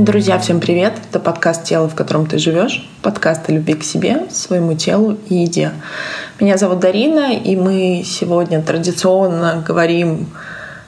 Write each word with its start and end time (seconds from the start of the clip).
Друзья, 0.00 0.38
всем 0.38 0.60
привет! 0.60 0.94
Это 1.10 1.20
подкаст 1.20 1.64
«Тело, 1.64 1.86
в 1.86 1.94
котором 1.94 2.24
ты 2.24 2.38
живешь», 2.38 2.88
подкаст 3.02 3.50
о 3.50 3.52
любви 3.52 3.74
к 3.74 3.84
себе, 3.84 4.22
своему 4.30 4.72
телу 4.72 5.18
и 5.28 5.34
еде. 5.34 5.72
Меня 6.40 6.56
зовут 6.56 6.80
Дарина, 6.80 7.34
и 7.34 7.54
мы 7.54 8.02
сегодня 8.02 8.62
традиционно 8.62 9.62
говорим 9.68 10.30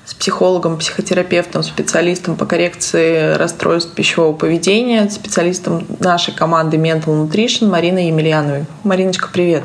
с 0.07 0.15
психологом, 0.15 0.79
психотерапевтом, 0.79 1.63
специалистом 1.63 2.37
по 2.37 2.47
коррекции 2.47 3.35
расстройств 3.35 3.93
пищевого 3.93 4.33
поведения, 4.33 5.11
специалистом 5.11 5.87
нашей 6.01 6.33
команды 6.33 6.79
Mental 6.79 7.09
Nutrition 7.09 7.69
Мариной 7.69 8.07
Емельяновой. 8.07 8.65
Мариночка, 8.83 9.29
привет! 9.31 9.65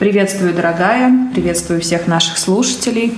Приветствую, 0.00 0.54
дорогая! 0.54 1.30
Приветствую 1.32 1.80
всех 1.82 2.08
наших 2.08 2.36
слушателей! 2.36 3.16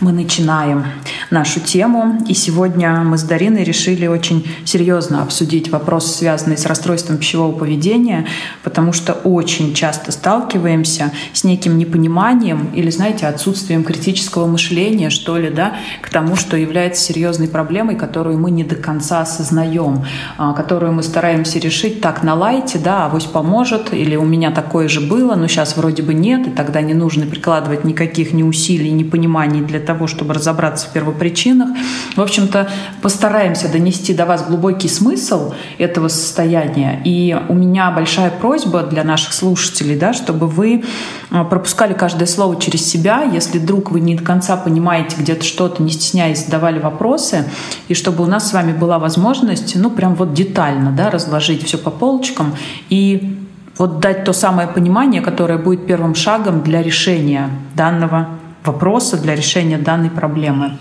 Мы 0.00 0.12
начинаем 0.12 0.84
нашу 1.30 1.60
тему. 1.60 2.18
И 2.28 2.34
сегодня 2.34 3.02
мы 3.02 3.18
с 3.18 3.22
Дариной 3.22 3.64
решили 3.64 4.06
очень 4.06 4.48
серьезно 4.64 5.22
обсудить 5.22 5.70
вопрос, 5.70 6.16
связанный 6.16 6.56
с 6.56 6.66
расстройством 6.66 7.18
пищевого 7.18 7.52
поведения, 7.52 8.26
потому 8.62 8.92
что 8.92 9.12
очень 9.12 9.74
часто 9.74 10.12
сталкиваемся 10.12 11.12
с 11.32 11.42
неким 11.42 11.78
непониманием 11.78 12.70
или, 12.74 12.90
знаете, 12.90 13.26
отсутствием 13.26 13.82
критического 13.82 14.46
мышления, 14.46 15.10
что 15.10 15.36
ли, 15.36 15.50
да, 15.50 15.74
к 16.00 16.10
тому, 16.10 16.36
что 16.36 16.56
является 16.56 17.02
серьезной 17.02 17.48
проблемой, 17.48 17.96
которую 17.96 18.38
мы 18.38 18.50
не 18.50 18.64
до 18.64 18.76
конца 18.76 19.22
осознаем, 19.22 20.04
а, 20.36 20.52
которую 20.52 20.92
мы 20.92 21.02
стараемся 21.02 21.58
решить 21.58 22.00
так 22.00 22.22
на 22.22 22.34
лайте, 22.34 22.78
да, 22.78 23.06
авось 23.06 23.24
поможет, 23.24 23.92
или 23.92 24.14
у 24.14 24.24
меня 24.24 24.52
такое 24.52 24.88
же 24.88 25.00
было, 25.00 25.34
но 25.34 25.48
сейчас 25.48 25.76
вроде 25.76 26.02
бы 26.02 26.14
нет, 26.14 26.46
и 26.46 26.50
тогда 26.50 26.82
не 26.82 26.94
нужно 26.94 27.26
прикладывать 27.26 27.84
никаких 27.84 28.32
ни 28.32 28.42
усилий, 28.44 28.90
ни 28.92 29.02
пониманий 29.02 29.60
для 29.60 29.80
того, 29.88 30.06
чтобы 30.06 30.34
разобраться 30.34 30.86
в 30.86 30.90
первопричинах. 30.90 31.70
В 32.14 32.20
общем-то, 32.20 32.68
постараемся 33.00 33.72
донести 33.72 34.12
до 34.12 34.26
вас 34.26 34.44
глубокий 34.46 34.86
смысл 34.86 35.54
этого 35.78 36.08
состояния. 36.08 37.00
И 37.06 37.34
у 37.48 37.54
меня 37.54 37.90
большая 37.90 38.30
просьба 38.30 38.82
для 38.82 39.02
наших 39.02 39.32
слушателей, 39.32 39.96
да, 39.96 40.12
чтобы 40.12 40.46
вы 40.46 40.84
а, 41.30 41.44
пропускали 41.44 41.94
каждое 41.94 42.26
слово 42.26 42.60
через 42.60 42.86
себя. 42.86 43.22
Если 43.22 43.58
вдруг 43.58 43.90
вы 43.90 44.00
не 44.00 44.14
до 44.14 44.22
конца 44.22 44.58
понимаете 44.58 45.16
где-то 45.18 45.42
что-то, 45.42 45.82
не 45.82 45.90
стесняясь, 45.90 46.44
задавали 46.44 46.78
вопросы, 46.78 47.46
и 47.88 47.94
чтобы 47.94 48.24
у 48.24 48.26
нас 48.26 48.50
с 48.50 48.52
вами 48.52 48.72
была 48.72 48.98
возможность, 48.98 49.74
ну, 49.74 49.88
прям 49.90 50.16
вот 50.16 50.34
детально, 50.34 50.92
да, 50.92 51.08
разложить 51.08 51.64
все 51.64 51.78
по 51.78 51.90
полочкам 51.90 52.54
и 52.90 53.38
вот 53.78 54.00
дать 54.00 54.24
то 54.24 54.34
самое 54.34 54.68
понимание, 54.68 55.22
которое 55.22 55.56
будет 55.56 55.86
первым 55.86 56.14
шагом 56.14 56.62
для 56.62 56.82
решения 56.82 57.48
данного 57.74 58.37
вопроса 58.64 59.16
для 59.16 59.34
решения 59.34 59.78
данной 59.78 60.10
проблемы. 60.10 60.78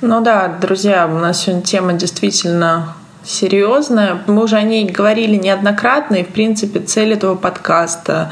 Ну 0.00 0.20
да, 0.20 0.48
друзья, 0.48 1.06
у 1.06 1.18
нас 1.18 1.42
сегодня 1.42 1.62
тема 1.62 1.92
действительно 1.92 2.94
серьезная. 3.24 4.22
Мы 4.26 4.44
уже 4.44 4.56
о 4.56 4.62
ней 4.62 4.86
говорили 4.86 5.36
неоднократно, 5.36 6.16
и, 6.16 6.24
в 6.24 6.28
принципе, 6.28 6.80
цель 6.80 7.12
этого 7.12 7.34
подкаста, 7.34 8.30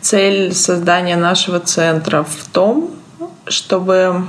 цель 0.00 0.54
создания 0.54 1.16
нашего 1.16 1.60
центра 1.60 2.22
в 2.22 2.48
том, 2.52 2.90
чтобы 3.46 4.24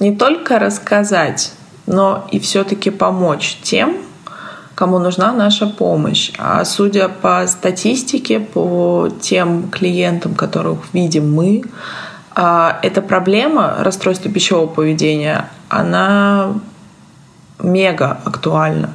не 0.00 0.16
только 0.16 0.58
рассказать, 0.58 1.52
но 1.86 2.26
и 2.30 2.38
все-таки 2.38 2.90
помочь 2.90 3.58
тем, 3.62 3.96
кому 4.74 4.98
нужна 4.98 5.32
наша 5.32 5.66
помощь. 5.66 6.32
А 6.38 6.64
судя 6.64 7.08
по 7.08 7.46
статистике, 7.46 8.40
по 8.40 9.08
тем 9.20 9.70
клиентам, 9.70 10.34
которых 10.34 10.78
видим 10.92 11.32
мы, 11.32 11.62
а, 12.34 12.78
эта 12.82 13.02
проблема 13.02 13.76
расстройства 13.80 14.30
пищевого 14.30 14.66
поведения, 14.66 15.48
она 15.68 16.54
мега 17.60 18.18
актуальна. 18.24 18.90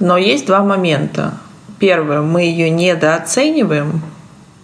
Но 0.00 0.16
есть 0.16 0.46
два 0.46 0.62
момента. 0.62 1.34
Первое, 1.78 2.20
мы 2.22 2.42
ее 2.42 2.70
недооцениваем, 2.70 4.02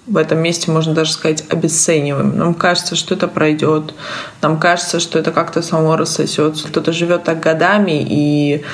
в 0.09 0.17
этом 0.17 0.39
месте 0.39 0.71
можно 0.71 0.95
даже 0.95 1.13
сказать 1.13 1.45
обесцениваем. 1.51 2.37
Нам 2.37 2.55
кажется, 2.55 2.97
что 2.97 3.15
это 3.15 3.29
пройдет. 3.29 3.95
Нам 4.41 4.59
кажется, 4.59 5.01
что 5.01 5.19
это 5.19 5.33
как-то 5.33 5.61
само 5.61 5.97
рассосется. 5.97 6.67
Кто-то 6.69 6.93
живет 6.93 7.25
так 7.25 7.41
годами, 7.41 8.07
и 8.09 8.65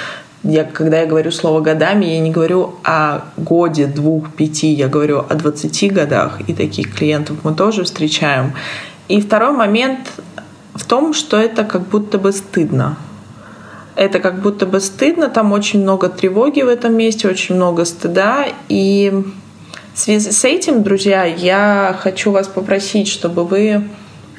я, 0.44 0.64
когда 0.64 1.00
я 1.00 1.06
говорю 1.06 1.32
слово 1.32 1.60
годами, 1.60 2.04
я 2.04 2.20
не 2.20 2.30
говорю 2.30 2.76
о 2.84 3.22
годе, 3.36 3.86
двух, 3.86 4.30
пяти, 4.32 4.68
я 4.68 4.88
говорю 4.88 5.24
о 5.28 5.34
двадцати 5.34 5.88
годах, 5.88 6.38
и 6.46 6.54
таких 6.54 6.94
клиентов 6.94 7.38
мы 7.42 7.54
тоже 7.54 7.82
встречаем. 7.82 8.52
И 9.08 9.20
второй 9.20 9.52
момент 9.52 10.10
в 10.74 10.84
том, 10.84 11.12
что 11.14 11.36
это 11.36 11.64
как 11.64 11.82
будто 11.82 12.18
бы 12.18 12.32
стыдно. 12.32 12.96
Это 13.96 14.18
как 14.18 14.40
будто 14.40 14.66
бы 14.66 14.80
стыдно, 14.80 15.28
там 15.28 15.52
очень 15.52 15.82
много 15.82 16.08
тревоги 16.08 16.62
в 16.62 16.68
этом 16.68 16.96
месте, 16.96 17.28
очень 17.28 17.54
много 17.54 17.84
стыда. 17.84 18.46
И 18.68 19.12
в 19.94 19.98
связи 19.98 20.30
с 20.30 20.44
этим, 20.44 20.82
друзья, 20.82 21.24
я 21.24 21.96
хочу 22.00 22.32
вас 22.32 22.48
попросить, 22.48 23.08
чтобы 23.08 23.44
вы 23.44 23.84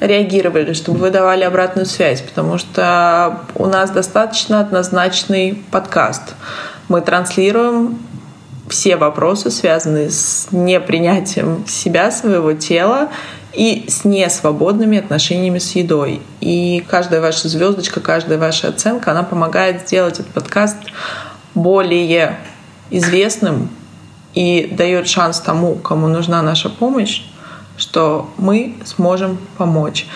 реагировали, 0.00 0.74
чтобы 0.74 0.98
вы 0.98 1.10
давали 1.10 1.44
обратную 1.44 1.86
связь, 1.86 2.20
потому 2.20 2.58
что 2.58 3.40
у 3.54 3.64
нас 3.64 3.90
достаточно 3.90 4.60
однозначный 4.60 5.64
подкаст. 5.70 6.34
Мы 6.88 7.00
транслируем 7.00 7.98
все 8.68 8.96
вопросы, 8.96 9.50
связанные 9.50 10.10
с 10.10 10.48
непринятием 10.50 11.64
себя, 11.66 12.10
своего 12.10 12.52
тела 12.52 13.08
и 13.56 13.86
с 13.88 14.04
несвободными 14.04 14.98
отношениями 14.98 15.58
с 15.58 15.74
едой. 15.74 16.20
И 16.40 16.84
каждая 16.88 17.22
ваша 17.22 17.48
звездочка, 17.48 18.00
каждая 18.00 18.38
ваша 18.38 18.68
оценка, 18.68 19.12
она 19.12 19.22
помогает 19.22 19.82
сделать 19.82 20.20
этот 20.20 20.32
подкаст 20.32 20.76
более 21.54 22.38
известным 22.90 23.70
и 24.34 24.68
дает 24.70 25.08
шанс 25.08 25.40
тому, 25.40 25.74
кому 25.76 26.06
нужна 26.06 26.42
наша 26.42 26.68
помощь, 26.68 27.22
что 27.78 28.30
мы 28.36 28.74
сможем 28.84 29.38
помочь. 29.56 30.06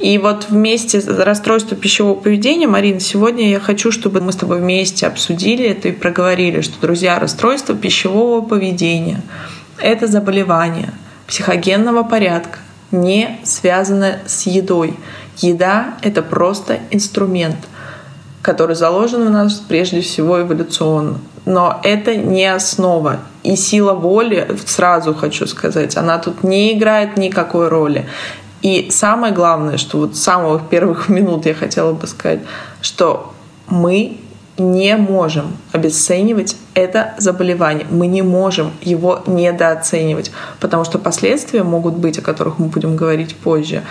И 0.00 0.18
вот 0.18 0.46
вместе 0.48 1.00
с 1.00 1.06
расстройством 1.06 1.78
пищевого 1.78 2.18
поведения, 2.18 2.66
Марина, 2.66 2.98
сегодня 2.98 3.50
я 3.50 3.60
хочу, 3.60 3.92
чтобы 3.92 4.20
мы 4.20 4.32
с 4.32 4.36
тобой 4.36 4.58
вместе 4.58 5.06
обсудили 5.06 5.64
это 5.64 5.88
и 5.88 5.92
проговорили, 5.92 6.60
что, 6.60 6.80
друзья, 6.80 7.18
расстройство 7.20 7.76
пищевого 7.76 8.40
поведения— 8.44 9.22
это 9.78 10.08
заболевание 10.08 10.92
психогенного 11.28 12.02
порядка, 12.02 12.58
не 12.92 13.38
связано 13.44 14.18
с 14.26 14.46
едой. 14.46 14.98
Еда— 15.38 15.94
это 16.02 16.22
просто 16.22 16.80
инструмент, 16.90 17.56
который 18.42 18.74
заложен 18.74 19.26
в 19.26 19.30
нас 19.30 19.54
прежде 19.54 20.00
всего 20.00 20.40
эволюционно. 20.40 21.18
Но 21.46 21.80
это 21.82 22.16
не 22.16 22.46
основа. 22.46 23.18
И 23.42 23.56
сила 23.56 23.94
воли, 23.94 24.46
сразу 24.66 25.14
хочу 25.14 25.46
сказать, 25.46 25.96
она 25.96 26.18
тут 26.18 26.42
не 26.42 26.76
играет 26.76 27.16
никакой 27.16 27.68
роли. 27.68 28.06
И 28.62 28.90
самое 28.90 29.32
главное, 29.32 29.78
что 29.78 29.98
вот 29.98 30.16
с 30.16 30.22
самых 30.22 30.68
первых 30.68 31.08
минут 31.08 31.46
я 31.46 31.54
хотела 31.54 31.92
бы 31.92 32.06
сказать, 32.06 32.40
что 32.82 33.32
мы 33.68 34.18
не 34.60 34.96
можем 34.96 35.56
обесценивать 35.72 36.56
это 36.74 37.14
заболевание. 37.18 37.86
Мы 37.90 38.06
не 38.06 38.22
можем 38.22 38.72
его 38.82 39.22
недооценивать, 39.26 40.30
потому 40.60 40.84
что 40.84 40.98
последствия 40.98 41.62
могут 41.62 41.94
быть, 41.94 42.18
о 42.18 42.22
которых 42.22 42.58
мы 42.58 42.66
будем 42.66 42.96
говорить 42.96 43.36
позже, 43.36 43.82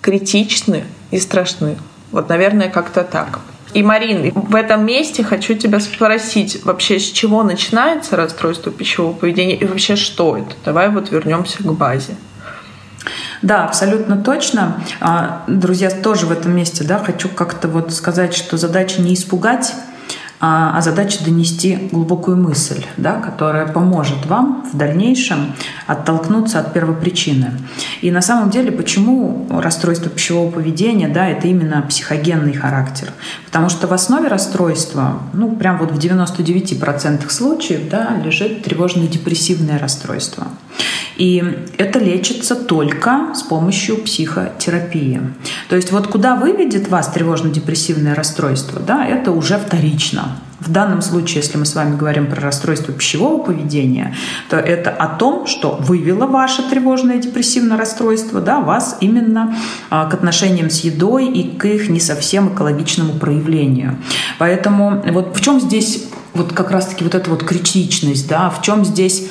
критичны 0.00 0.84
и 1.10 1.18
страшны. 1.18 1.76
Вот, 2.12 2.28
наверное, 2.28 2.68
как-то 2.68 3.02
так. 3.02 3.40
И, 3.72 3.82
Марин, 3.82 4.30
в 4.34 4.54
этом 4.54 4.86
месте 4.86 5.24
хочу 5.24 5.54
тебя 5.54 5.80
спросить, 5.80 6.64
вообще 6.64 7.00
с 7.00 7.10
чего 7.10 7.42
начинается 7.42 8.14
расстройство 8.16 8.70
пищевого 8.70 9.14
поведения 9.14 9.56
и 9.56 9.64
вообще 9.64 9.96
что 9.96 10.36
это? 10.36 10.54
Давай 10.64 10.90
вот 10.90 11.10
вернемся 11.10 11.62
к 11.62 11.72
базе. 11.72 12.14
Да, 13.42 13.64
абсолютно 13.64 14.16
точно. 14.16 14.76
А, 15.00 15.44
друзья, 15.46 15.90
тоже 15.90 16.26
в 16.26 16.32
этом 16.32 16.54
месте 16.54 16.84
да, 16.84 16.98
хочу 16.98 17.28
как-то 17.28 17.68
вот 17.68 17.92
сказать, 17.92 18.34
что 18.34 18.56
задача 18.56 19.02
не 19.02 19.14
испугать, 19.14 19.74
а, 20.46 20.76
а 20.76 20.82
задача 20.82 21.24
донести 21.24 21.88
глубокую 21.90 22.36
мысль, 22.36 22.84
да, 22.98 23.20
которая 23.20 23.66
поможет 23.66 24.26
вам 24.26 24.68
в 24.70 24.76
дальнейшем 24.76 25.54
оттолкнуться 25.86 26.60
от 26.60 26.74
первопричины. 26.74 27.52
И 28.02 28.10
на 28.10 28.20
самом 28.20 28.50
деле, 28.50 28.70
почему 28.70 29.46
расстройство 29.50 30.10
пищевого 30.10 30.50
поведения, 30.50 31.08
да, 31.08 31.28
это 31.28 31.48
именно 31.48 31.80
психогенный 31.88 32.52
характер? 32.52 33.12
Потому 33.46 33.70
что 33.70 33.86
в 33.86 33.92
основе 33.94 34.28
расстройства, 34.28 35.20
ну, 35.32 35.56
прям 35.56 35.78
вот 35.78 35.92
в 35.92 35.98
99% 35.98 37.30
случаев, 37.30 37.88
да, 37.88 38.16
лежит 38.22 38.62
тревожно-депрессивное 38.64 39.78
расстройство. 39.78 40.48
И 41.16 41.42
это 41.78 41.98
лечится 41.98 42.56
только 42.56 43.34
с 43.34 43.42
помощью 43.42 43.98
психотерапии. 43.98 45.20
То 45.68 45.76
есть 45.76 45.92
вот 45.92 46.08
куда 46.08 46.34
выведет 46.36 46.88
вас 46.88 47.08
тревожно-депрессивное 47.08 48.14
расстройство, 48.14 48.80
да, 48.80 49.06
это 49.06 49.30
уже 49.30 49.58
вторично. 49.58 50.38
В 50.60 50.70
данном 50.70 51.02
случае, 51.02 51.42
если 51.42 51.58
мы 51.58 51.66
с 51.66 51.74
вами 51.74 51.96
говорим 51.96 52.26
про 52.26 52.40
расстройство 52.40 52.94
пищевого 52.94 53.42
поведения, 53.42 54.14
то 54.48 54.56
это 54.56 54.90
о 54.90 55.08
том, 55.08 55.46
что 55.46 55.76
вывело 55.80 56.26
ваше 56.26 56.62
тревожное 56.68 57.18
депрессивное 57.18 57.76
расстройство, 57.76 58.40
да, 58.40 58.60
вас 58.60 58.96
именно 59.00 59.54
а, 59.90 60.06
к 60.06 60.14
отношениям 60.14 60.70
с 60.70 60.80
едой 60.80 61.26
и 61.26 61.56
к 61.56 61.66
их 61.66 61.90
не 61.90 62.00
совсем 62.00 62.54
экологичному 62.54 63.14
проявлению. 63.14 63.98
Поэтому 64.38 65.02
вот 65.12 65.36
в 65.36 65.40
чем 65.42 65.60
здесь 65.60 66.06
вот 66.34 66.52
как 66.52 66.70
раз-таки 66.70 67.04
вот 67.04 67.14
эта 67.14 67.30
вот 67.30 67.44
критичность, 67.44 68.28
да, 68.28 68.50
в 68.50 68.62
чем 68.62 68.84
здесь 68.84 69.28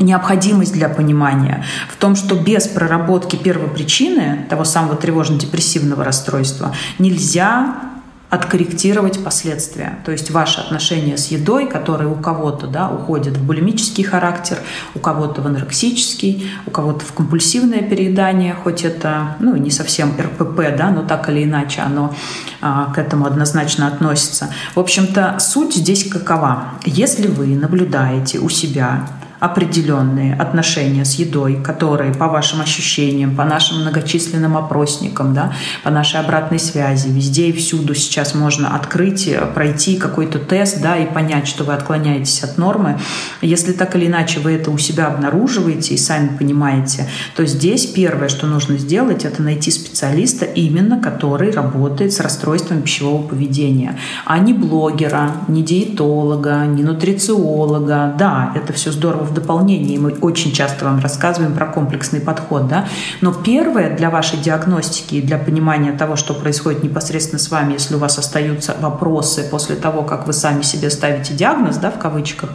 необходимость 0.00 0.72
для 0.72 0.88
понимания 0.88 1.64
в 1.88 1.96
том, 1.96 2.16
что 2.16 2.34
без 2.34 2.68
проработки 2.68 3.36
первой 3.36 3.68
причины 3.68 4.46
того 4.48 4.64
самого 4.64 4.96
тревожно-депрессивного 4.96 6.04
расстройства 6.04 6.74
нельзя 6.98 7.92
откорректировать 8.32 9.22
последствия. 9.22 9.98
То 10.06 10.10
есть 10.10 10.30
ваши 10.30 10.58
отношения 10.58 11.18
с 11.18 11.26
едой, 11.26 11.68
которые 11.68 12.08
у 12.08 12.14
кого-то 12.14 12.66
да, 12.66 12.88
уходят 12.88 13.36
в 13.36 13.44
булимический 13.44 14.04
характер, 14.04 14.56
у 14.94 15.00
кого-то 15.00 15.42
в 15.42 15.46
анорексический, 15.46 16.50
у 16.66 16.70
кого-то 16.70 17.04
в 17.04 17.12
компульсивное 17.12 17.82
переедание, 17.82 18.54
хоть 18.54 18.84
это 18.84 19.36
ну, 19.38 19.54
не 19.56 19.70
совсем 19.70 20.14
РПП, 20.18 20.74
да, 20.78 20.88
но 20.88 21.02
так 21.02 21.28
или 21.28 21.44
иначе 21.44 21.82
оно 21.82 22.14
а, 22.62 22.90
к 22.94 22.96
этому 22.96 23.26
однозначно 23.26 23.86
относится. 23.86 24.48
В 24.74 24.80
общем-то, 24.80 25.36
суть 25.38 25.74
здесь 25.74 26.08
какова? 26.08 26.68
Если 26.86 27.26
вы 27.26 27.48
наблюдаете 27.48 28.38
у 28.38 28.48
себя 28.48 29.06
определенные 29.42 30.34
отношения 30.34 31.04
с 31.04 31.14
едой, 31.14 31.60
которые 31.60 32.14
по 32.14 32.28
вашим 32.28 32.60
ощущениям, 32.60 33.34
по 33.34 33.44
нашим 33.44 33.80
многочисленным 33.80 34.56
опросникам, 34.56 35.34
да, 35.34 35.52
по 35.82 35.90
нашей 35.90 36.20
обратной 36.20 36.60
связи, 36.60 37.08
везде 37.08 37.48
и 37.48 37.52
всюду 37.52 37.92
сейчас 37.96 38.36
можно 38.36 38.76
открыть, 38.76 39.26
э, 39.26 39.44
пройти 39.52 39.96
какой-то 39.96 40.38
тест 40.38 40.80
да, 40.80 40.96
и 40.96 41.12
понять, 41.12 41.48
что 41.48 41.64
вы 41.64 41.72
отклоняетесь 41.72 42.44
от 42.44 42.56
нормы. 42.56 43.00
Если 43.40 43.72
так 43.72 43.96
или 43.96 44.06
иначе 44.06 44.38
вы 44.38 44.52
это 44.52 44.70
у 44.70 44.78
себя 44.78 45.08
обнаруживаете 45.08 45.94
и 45.94 45.98
сами 45.98 46.36
понимаете, 46.38 47.08
то 47.34 47.44
здесь 47.44 47.86
первое, 47.86 48.28
что 48.28 48.46
нужно 48.46 48.78
сделать, 48.78 49.24
это 49.24 49.42
найти 49.42 49.72
специалиста 49.72 50.44
именно, 50.44 51.00
который 51.00 51.50
работает 51.50 52.12
с 52.12 52.20
расстройством 52.20 52.82
пищевого 52.82 53.26
поведения, 53.26 53.98
а 54.24 54.38
не 54.38 54.52
блогера, 54.52 55.32
не 55.48 55.64
диетолога, 55.64 56.64
не 56.66 56.84
нутрициолога. 56.84 58.14
Да, 58.16 58.52
это 58.54 58.72
все 58.72 58.92
здорово 58.92 59.31
в 59.32 59.34
дополнение, 59.34 59.98
мы 59.98 60.12
очень 60.20 60.52
часто 60.52 60.84
вам 60.84 61.00
рассказываем 61.00 61.54
про 61.54 61.66
комплексный 61.66 62.20
подход, 62.20 62.68
да, 62.68 62.88
но 63.20 63.32
первое 63.32 63.96
для 63.96 64.10
вашей 64.10 64.38
диагностики 64.38 65.16
и 65.16 65.22
для 65.22 65.38
понимания 65.38 65.92
того, 65.92 66.16
что 66.16 66.34
происходит 66.34 66.82
непосредственно 66.82 67.38
с 67.38 67.50
вами, 67.50 67.74
если 67.74 67.94
у 67.94 67.98
вас 67.98 68.18
остаются 68.18 68.76
вопросы 68.80 69.48
после 69.50 69.76
того, 69.76 70.02
как 70.02 70.26
вы 70.26 70.32
сами 70.32 70.62
себе 70.62 70.90
ставите 70.90 71.34
диагноз, 71.34 71.76
да, 71.76 71.90
в 71.90 71.98
кавычках, 71.98 72.50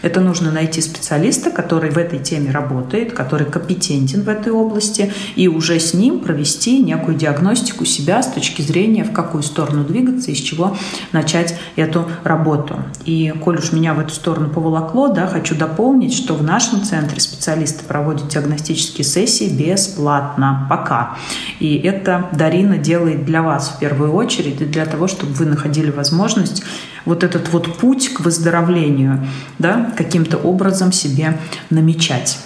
это 0.00 0.20
нужно 0.20 0.50
найти 0.50 0.80
специалиста, 0.80 1.50
который 1.50 1.90
в 1.90 1.98
этой 1.98 2.18
теме 2.18 2.50
работает, 2.50 3.12
который 3.12 3.46
компетентен 3.46 4.22
в 4.22 4.28
этой 4.28 4.52
области, 4.52 5.12
и 5.36 5.48
уже 5.48 5.78
с 5.78 5.94
ним 5.94 6.20
провести 6.20 6.82
некую 6.82 7.16
диагностику 7.16 7.84
себя 7.84 8.22
с 8.22 8.32
точки 8.32 8.62
зрения, 8.62 9.04
в 9.04 9.12
какую 9.12 9.42
сторону 9.42 9.84
двигаться, 9.84 10.30
из 10.30 10.38
чего 10.38 10.76
начать 11.12 11.58
эту 11.76 12.06
работу. 12.24 12.76
И 13.04 13.32
коль 13.44 13.58
уж 13.58 13.72
меня 13.72 13.94
в 13.94 14.00
эту 14.00 14.14
сторону 14.14 14.48
поволокло, 14.48 15.08
да, 15.08 15.26
хочу 15.26 15.54
дополнить, 15.54 16.14
что 16.22 16.34
в 16.34 16.42
нашем 16.42 16.84
центре 16.84 17.20
специалисты 17.20 17.84
проводят 17.84 18.28
диагностические 18.28 19.04
сессии 19.04 19.48
бесплатно 19.48 20.66
пока. 20.70 21.16
И 21.58 21.76
это 21.78 22.28
Дарина 22.32 22.78
делает 22.78 23.24
для 23.24 23.42
вас 23.42 23.70
в 23.70 23.80
первую 23.80 24.12
очередь 24.12 24.60
и 24.60 24.64
для 24.64 24.86
того, 24.86 25.08
чтобы 25.08 25.32
вы 25.32 25.46
находили 25.46 25.90
возможность 25.90 26.62
вот 27.04 27.24
этот 27.24 27.52
вот 27.52 27.76
путь 27.78 28.10
к 28.10 28.20
выздоровлению 28.20 29.26
да, 29.58 29.92
каким-то 29.96 30.36
образом 30.36 30.92
себе 30.92 31.38
намечать. 31.70 32.38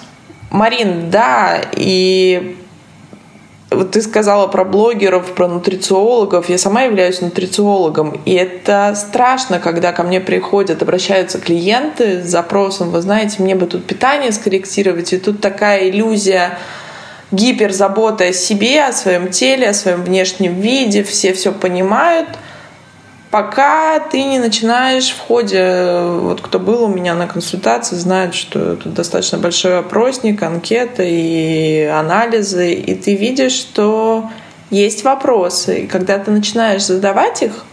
Марин, 0.50 1.10
да, 1.10 1.60
и 1.76 2.56
вот 3.70 3.92
ты 3.92 4.02
сказала 4.02 4.46
про 4.46 4.64
блогеров, 4.64 5.34
про 5.34 5.48
нутрициологов. 5.48 6.48
Я 6.48 6.56
сама 6.56 6.82
являюсь 6.82 7.20
нутрициологом. 7.20 8.20
И 8.24 8.32
это 8.32 8.94
страшно, 8.94 9.58
когда 9.58 9.92
ко 9.92 10.04
мне 10.04 10.20
приходят, 10.20 10.82
обращаются 10.82 11.38
клиенты 11.38 12.22
с 12.22 12.26
запросом, 12.26 12.90
вы 12.90 13.00
знаете, 13.00 13.42
мне 13.42 13.56
бы 13.56 13.66
тут 13.66 13.84
питание 13.84 14.30
скорректировать, 14.30 15.12
и 15.12 15.18
тут 15.18 15.40
такая 15.40 15.88
иллюзия 15.88 16.58
гиперзабота 17.32 18.24
о 18.26 18.32
себе, 18.32 18.84
о 18.84 18.92
своем 18.92 19.30
теле, 19.30 19.70
о 19.70 19.74
своем 19.74 20.04
внешнем 20.04 20.60
виде, 20.60 21.02
все 21.02 21.32
все 21.32 21.52
понимают– 21.52 22.28
пока 23.30 23.98
ты 24.00 24.22
не 24.22 24.38
начинаешь 24.38 25.10
в 25.10 25.18
ходе, 25.18 26.00
вот 26.02 26.40
кто 26.40 26.58
был 26.58 26.84
у 26.84 26.88
меня 26.88 27.14
на 27.14 27.26
консультации, 27.26 27.96
знает, 27.96 28.34
что 28.34 28.76
тут 28.76 28.94
достаточно 28.94 29.38
большой 29.38 29.78
опросник, 29.78 30.42
анкета 30.42 31.02
и 31.02 31.84
анализы, 31.84 32.72
и 32.72 32.94
ты 32.94 33.14
видишь, 33.14 33.52
что 33.52 34.30
есть 34.70 35.04
вопросы. 35.04 35.80
И 35.80 35.86
когда 35.86 36.18
ты 36.18 36.30
начинаешь 36.30 36.84
задавать 36.84 37.42
их 37.42 37.64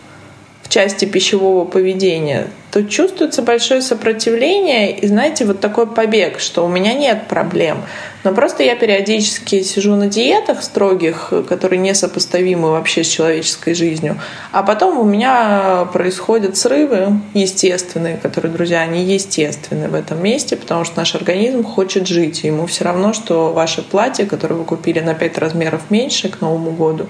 в 0.62 0.70
части 0.70 1.06
пищевого 1.06 1.66
поведения, 1.66 2.48
то 2.72 2.84
чувствуется 2.84 3.42
большое 3.42 3.82
сопротивление 3.82 4.98
и, 4.98 5.08
знаете, 5.08 5.46
вот 5.46 5.60
такой 5.60 5.88
побег, 5.88 6.40
что 6.40 6.66
у 6.66 6.70
меня 6.70 6.94
нет 6.94 7.28
проблем. 7.28 7.84
Но 8.24 8.34
просто 8.34 8.64
я 8.64 8.76
периодически 8.76 9.62
сижу 9.64 9.96
на 9.96 10.08
диетах 10.08 10.64
строгих, 10.64 11.34
которые 11.50 11.80
несопоставимы 11.80 12.72
вообще 12.72 13.04
с 13.04 13.08
человеческой 13.08 13.74
жизнью. 13.74 14.20
А 14.52 14.64
потом 14.64 14.98
у 14.98 15.04
меня 15.04 15.88
происходят 15.92 16.56
срывы 16.56 17.20
естественные, 17.34 18.18
которые, 18.18 18.52
друзья, 18.52 18.82
они 18.82 19.04
естественны 19.04 19.90
в 19.90 19.96
этом 19.96 20.24
месте, 20.24 20.56
потому 20.56 20.86
что 20.86 20.98
наш 20.98 21.16
организм 21.16 21.64
хочет 21.64 22.08
жить. 22.08 22.44
ему 22.44 22.66
все 22.66 22.86
равно, 22.86 23.14
что 23.14 23.52
ваше 23.52 23.82
платье, 23.82 24.26
которое 24.26 24.56
вы 24.56 24.64
купили 24.64 25.00
на 25.00 25.14
5 25.14 25.38
размеров 25.38 25.82
меньше 25.90 26.30
к 26.30 26.40
Новому 26.42 26.72
году, 26.72 27.08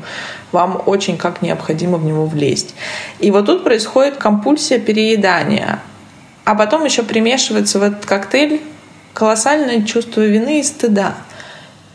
вам 0.51 0.81
очень 0.86 1.18
как 1.18 1.42
необходимо 1.42 1.98
в 1.98 2.06
него 2.06 2.25
влезть. 2.25 2.74
И 3.19 3.30
вот 3.30 3.45
тут 3.45 3.63
происходит 3.63 4.18
компульсия 4.18 4.80
переедания. 4.80 5.80
А 6.45 6.56
потом 6.56 6.83
еще 6.83 7.04
примешивается 7.04 7.80
в 7.80 7.83
этот 7.83 8.06
коктейль 8.06 8.62
колоссальное 9.13 9.83
чувство 9.83 10.21
вины 10.21 10.60
и 10.60 10.63
стыда. 10.63 11.15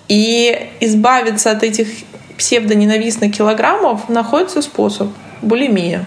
И 0.08 0.70
избавиться 0.80 1.50
от 1.50 1.62
этих 1.62 1.88
псевдоненавистных 2.36 3.36
килограммов 3.36 4.08
находится 4.08 4.62
способ– 4.62 5.08
булимия. 5.42 6.06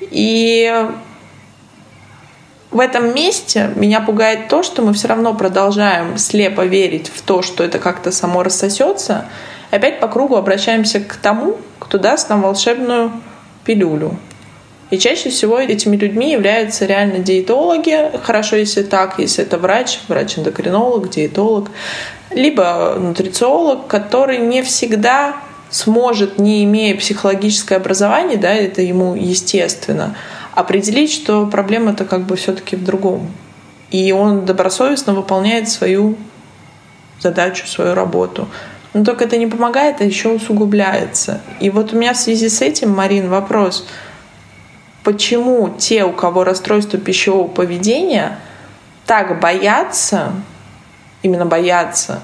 И 0.00 0.86
в 2.70 2.78
этом 2.78 3.14
месте 3.14 3.70
меня 3.74 4.00
пугает 4.00 4.48
то, 4.48 4.62
что 4.62 4.82
мы 4.82 4.92
все 4.92 5.08
равно 5.08 5.34
продолжаем 5.34 6.18
слепо 6.18 6.64
верить 6.64 7.08
в 7.08 7.22
то, 7.22 7.42
что 7.42 7.64
это 7.64 7.78
как-то 7.78 8.12
само 8.12 8.42
рассосется. 8.42 9.26
Опять 9.70 10.00
по 10.00 10.08
кругу 10.08 10.36
обращаемся 10.36 11.00
к 11.00 11.16
тому, 11.16 11.58
кто 11.78 11.98
даст 11.98 12.28
нам 12.28 12.42
волшебную 12.42 13.12
пилюлю. 13.64 14.16
И 14.90 14.98
чаще 14.98 15.30
всего 15.30 15.58
этими 15.58 15.96
людьми 15.96 16.32
являются 16.32 16.84
реально 16.84 17.18
диетологи. 17.18 18.10
Хорошо, 18.24 18.56
если 18.56 18.82
так, 18.82 19.18
если 19.18 19.44
это 19.44 19.56
врач, 19.56 20.00
врач-эндокринолог, 20.08 21.10
диетолог, 21.10 21.70
либо 22.30 22.96
нутрициолог, 22.98 23.86
который 23.86 24.38
не 24.38 24.62
всегда 24.62 25.36
сможет, 25.70 26.40
не 26.40 26.64
имея 26.64 26.96
психологическое 26.96 27.76
образование, 27.76 28.36
да, 28.36 28.52
это 28.52 28.82
ему 28.82 29.14
естественно, 29.14 30.16
определить, 30.54 31.12
что 31.12 31.46
проблема-то 31.46 32.04
как 32.04 32.26
бы 32.26 32.34
все-таки 32.34 32.74
в 32.74 32.82
другом. 32.82 33.30
И 33.92 34.10
он 34.10 34.44
добросовестно 34.44 35.14
выполняет 35.14 35.68
свою 35.68 36.16
задачу, 37.20 37.68
свою 37.68 37.94
работу. 37.94 38.48
Но 38.92 39.04
только 39.04 39.24
это 39.24 39.36
не 39.36 39.46
помогает, 39.46 40.00
а 40.00 40.04
еще 40.04 40.30
усугубляется. 40.30 41.40
И 41.60 41.70
вот 41.70 41.92
у 41.92 41.96
меня 41.96 42.12
в 42.12 42.16
связи 42.16 42.48
с 42.48 42.60
этим, 42.60 42.90
Марин, 42.90 43.28
вопрос– 43.28 43.86
почему 45.02 45.74
те, 45.78 46.04
у 46.04 46.12
кого 46.12 46.44
расстройство 46.44 46.98
пищевого 46.98 47.48
поведения, 47.48 48.38
так 49.06 49.40
боятся, 49.40 50.32
именно 51.22 51.46
боятся, 51.46 52.20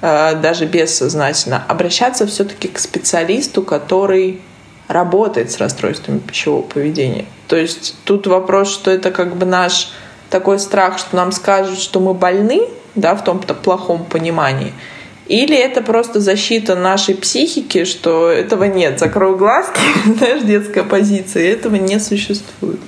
э, 0.00 0.36
даже 0.36 0.66
бессознательно, 0.66 1.64
обращаться 1.68 2.26
все-таки 2.26 2.68
к 2.68 2.78
специалисту, 2.78 3.62
который 3.62 4.40
работает 4.86 5.50
с 5.50 5.58
расстройствами 5.58 6.18
пищевого 6.18 6.62
поведения. 6.62 7.26
То 7.46 7.56
есть 7.56 7.94
тут 8.04 8.26
вопрос, 8.26 8.72
что 8.72 8.90
это 8.90 9.10
как 9.10 9.36
бы 9.36 9.44
наш 9.44 9.90
такой 10.30 10.58
страх, 10.58 10.98
что 10.98 11.16
нам 11.16 11.32
скажут, 11.32 11.78
что 11.78 12.00
мы 12.00 12.14
больны, 12.14 12.62
да, 12.94 13.14
в 13.14 13.24
том-то 13.24 13.54
плохом 13.54 14.04
понимании– 14.04 14.72
или 15.28 15.56
это 15.56 15.82
просто 15.82 16.20
защита 16.20 16.74
нашей 16.74 17.14
психики, 17.14 17.84
что 17.84 18.28
этого 18.30 18.64
нет. 18.64 18.98
Закрой 18.98 19.36
глазки, 19.36 19.80
знаешь, 20.06 20.42
детская 20.42 20.84
позиция, 20.84 21.52
этого 21.52 21.76
не 21.76 22.00
существует. 22.00 22.80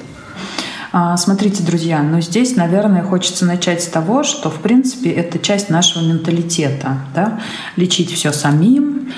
А, 0.92 1.16
смотрите, 1.16 1.62
друзья, 1.62 2.02
но 2.02 2.20
здесь, 2.20 2.56
наверное, 2.56 3.02
хочется 3.02 3.44
начать 3.44 3.82
с 3.82 3.87
того, 3.87 4.25
что, 4.25 4.50
в 4.50 4.61
принципе, 4.61 5.11
это 5.11 5.38
часть 5.38 5.70
нашего 5.70 6.02
менталитета. 6.02 6.99
Да? 7.14 7.40
Лечить 7.76 8.12
все 8.12 8.32
самим, 8.32 9.12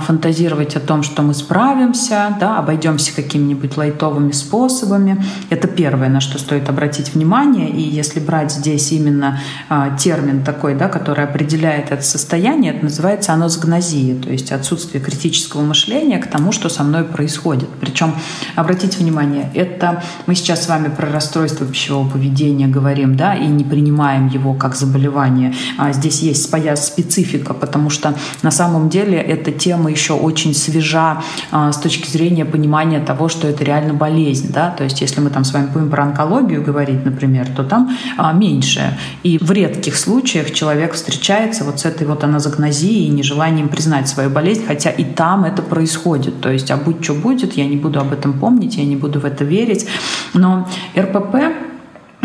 фантазировать 0.00 0.74
о 0.74 0.80
том, 0.80 1.02
что 1.02 1.22
мы 1.22 1.32
справимся, 1.32 2.36
да, 2.40 2.58
обойдемся 2.58 3.14
какими-нибудь 3.14 3.76
лайтовыми 3.76 4.32
способами. 4.32 5.24
Это 5.48 5.68
первое, 5.68 6.08
на 6.08 6.20
что 6.20 6.38
стоит 6.38 6.68
обратить 6.68 7.14
внимание. 7.14 7.70
И 7.70 7.82
если 7.82 8.18
брать 8.18 8.52
здесь 8.52 8.90
именно 8.92 9.40
а, 9.68 9.96
термин 9.96 10.42
такой, 10.42 10.74
да, 10.74 10.88
который 10.88 11.24
определяет 11.24 11.92
это 11.92 12.02
состояние, 12.02 12.74
это 12.74 12.84
называется 12.84 13.32
анозгнозия, 13.32 14.20
то 14.20 14.30
есть 14.30 14.50
отсутствие 14.50 15.02
критического 15.02 15.62
мышления 15.62 16.18
к 16.18 16.26
тому, 16.26 16.50
что 16.50 16.68
со 16.68 16.82
мной 16.82 17.04
происходит. 17.04 17.68
Причем, 17.80 18.14
обратите 18.56 18.98
внимание, 18.98 19.50
это 19.54 20.02
мы 20.26 20.34
сейчас 20.34 20.64
с 20.64 20.68
вами 20.68 20.88
про 20.88 21.10
расстройство 21.12 21.64
пищевого 21.64 22.08
поведения 22.08 22.66
говорим, 22.66 23.16
да, 23.16 23.34
и 23.34 23.46
не 23.46 23.62
принимаем 23.62 24.26
его 24.26 24.54
как 24.54 24.74
заболевание. 24.74 25.54
А 25.78 25.92
здесь 25.92 26.22
есть 26.22 26.48
своя 26.48 26.74
специфика, 26.74 27.54
потому 27.54 27.88
что 27.88 28.14
на 28.42 28.50
самом 28.50 28.88
деле 28.88 29.18
эта 29.18 29.52
тема 29.76 29.90
еще 29.90 30.14
очень 30.14 30.54
свежа 30.54 31.22
а, 31.50 31.70
с 31.70 31.78
точки 31.78 32.08
зрения 32.08 32.44
понимания 32.44 33.00
того, 33.00 33.28
что 33.28 33.46
это 33.46 33.64
реально 33.64 33.94
болезнь, 33.94 34.52
да, 34.52 34.70
то 34.70 34.84
есть 34.84 35.00
если 35.00 35.20
мы 35.20 35.30
там 35.30 35.44
с 35.44 35.52
вами 35.52 35.66
будем 35.66 35.90
про 35.90 36.04
онкологию 36.04 36.62
говорить, 36.62 37.04
например, 37.04 37.48
то 37.54 37.62
там 37.62 37.90
а, 38.16 38.32
меньше. 38.32 38.98
И 39.22 39.38
в 39.38 39.50
редких 39.50 39.96
случаях 39.96 40.52
человек 40.52 40.94
встречается 40.94 41.64
вот 41.64 41.80
с 41.80 41.84
этой 41.84 42.06
вот 42.06 42.24
аназогнозией 42.24 43.06
и 43.06 43.10
нежеланием 43.10 43.68
признать 43.68 44.08
свою 44.08 44.30
болезнь, 44.30 44.64
хотя 44.66 44.90
и 44.90 45.04
там 45.04 45.44
это 45.44 45.62
происходит. 45.62 46.40
То 46.40 46.50
есть, 46.50 46.70
а 46.70 46.76
будь 46.76 47.04
что 47.04 47.14
будет, 47.14 47.56
я 47.56 47.66
не 47.66 47.76
буду 47.76 48.00
об 48.00 48.12
этом 48.12 48.32
помнить, 48.32 48.76
я 48.76 48.84
не 48.84 48.96
буду 48.96 49.20
в 49.20 49.24
это 49.24 49.44
верить. 49.44 49.86
Но 50.34 50.66
РПП 50.96 51.65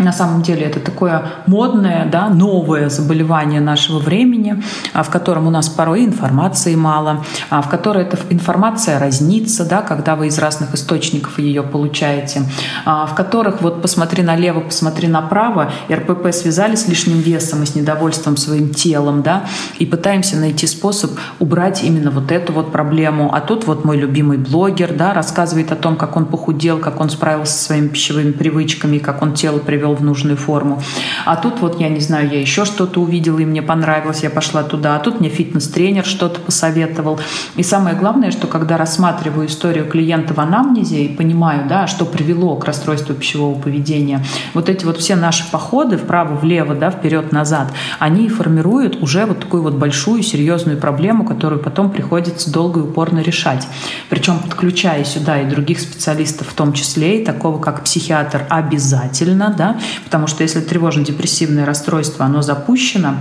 на 0.02 0.12
самом 0.12 0.42
деле 0.42 0.66
это 0.66 0.80
такое 0.80 1.24
модное, 1.46 2.06
да, 2.10 2.28
новое 2.28 2.88
заболевание 2.88 3.60
нашего 3.60 3.98
времени, 3.98 4.62
а, 4.92 5.02
в 5.02 5.10
котором 5.10 5.46
у 5.46 5.50
нас 5.50 5.68
порой 5.68 6.04
информации 6.04 6.74
мало, 6.74 7.24
а, 7.50 7.62
в 7.62 7.68
которой 7.68 8.04
эта 8.04 8.18
информация 8.30 8.98
разнится, 8.98 9.64
да, 9.64 9.82
когда 9.82 10.16
вы 10.16 10.26
из 10.26 10.38
разных 10.38 10.74
источников 10.74 11.38
ее 11.38 11.62
получаете, 11.62 12.42
а, 12.84 13.06
в 13.06 13.14
которых 13.14 13.62
вот 13.62 13.82
посмотри 13.82 14.22
налево, 14.22 14.60
посмотри 14.60 15.08
направо, 15.08 15.72
РПП 15.90 16.32
связали 16.32 16.74
с 16.76 16.88
лишним 16.88 17.20
весом 17.20 17.62
и 17.62 17.66
с 17.66 17.74
недовольством 17.74 18.36
своим 18.36 18.70
телом, 18.70 19.22
да, 19.22 19.44
и 19.78 19.86
пытаемся 19.86 20.36
найти 20.36 20.66
способ 20.66 21.12
убрать 21.38 21.82
именно 21.82 22.10
вот 22.10 22.32
эту 22.32 22.52
вот 22.52 22.72
проблему. 22.72 23.32
А 23.34 23.40
тут 23.40 23.66
вот 23.66 23.84
мой 23.84 23.96
любимый 23.96 24.38
блогер, 24.38 24.94
да, 24.94 25.12
рассказывает 25.14 25.72
о 25.72 25.76
том, 25.76 25.96
как 25.96 26.16
он 26.16 26.26
похудел, 26.26 26.78
как 26.78 27.00
он 27.00 27.10
справился 27.10 27.52
со 27.54 27.64
своими 27.64 27.88
пищевыми 27.88 28.32
привычками, 28.32 28.98
как 28.98 29.22
он 29.22 29.34
тело 29.34 29.58
привел 29.58 29.91
в 29.94 30.02
нужную 30.02 30.36
форму. 30.36 30.82
А 31.24 31.36
тут 31.36 31.60
вот, 31.60 31.80
я 31.80 31.88
не 31.88 32.00
знаю, 32.00 32.30
я 32.30 32.40
еще 32.40 32.64
что-то 32.64 33.00
увидела, 33.00 33.38
и 33.38 33.44
мне 33.44 33.62
понравилось, 33.62 34.22
я 34.22 34.30
пошла 34.30 34.62
туда. 34.62 34.96
А 34.96 34.98
тут 34.98 35.20
мне 35.20 35.28
фитнес-тренер 35.28 36.04
что-то 36.04 36.40
посоветовал. 36.40 37.20
И 37.56 37.62
самое 37.62 37.96
главное, 37.96 38.30
что 38.30 38.46
когда 38.46 38.76
рассматриваю 38.76 39.46
историю 39.46 39.86
клиента 39.88 40.34
в 40.34 40.38
анамнезе 40.38 41.04
и 41.04 41.16
понимаю, 41.16 41.68
да, 41.68 41.86
что 41.86 42.04
привело 42.04 42.56
к 42.56 42.64
расстройству 42.64 43.14
пищевого 43.14 43.58
поведения, 43.58 44.24
вот 44.54 44.68
эти 44.68 44.84
вот 44.84 44.98
все 44.98 45.16
наши 45.16 45.50
походы 45.50 45.96
вправо-влево, 45.96 46.74
да, 46.74 46.90
вперед-назад, 46.90 47.72
они 47.98 48.28
формируют 48.28 49.02
уже 49.02 49.26
вот 49.26 49.40
такую 49.40 49.62
вот 49.62 49.74
большую 49.74 50.22
серьезную 50.22 50.78
проблему, 50.78 51.24
которую 51.24 51.60
потом 51.60 51.90
приходится 51.90 52.52
долго 52.52 52.80
и 52.80 52.82
упорно 52.82 53.20
решать. 53.20 53.66
Причем 54.08 54.38
подключая 54.38 55.04
сюда 55.04 55.40
и 55.40 55.48
других 55.48 55.80
специалистов, 55.80 56.48
в 56.48 56.54
том 56.54 56.72
числе 56.72 57.20
и 57.20 57.24
такого 57.24 57.60
как 57.60 57.84
психиатр 57.84 58.46
обязательно, 58.48 59.54
да, 59.56 59.78
потому 60.04 60.26
что 60.26 60.42
если 60.42 60.60
тревожно-депрессивное 60.60 61.64
расстройство, 61.64 62.24
оно 62.24 62.42
запущено, 62.42 63.16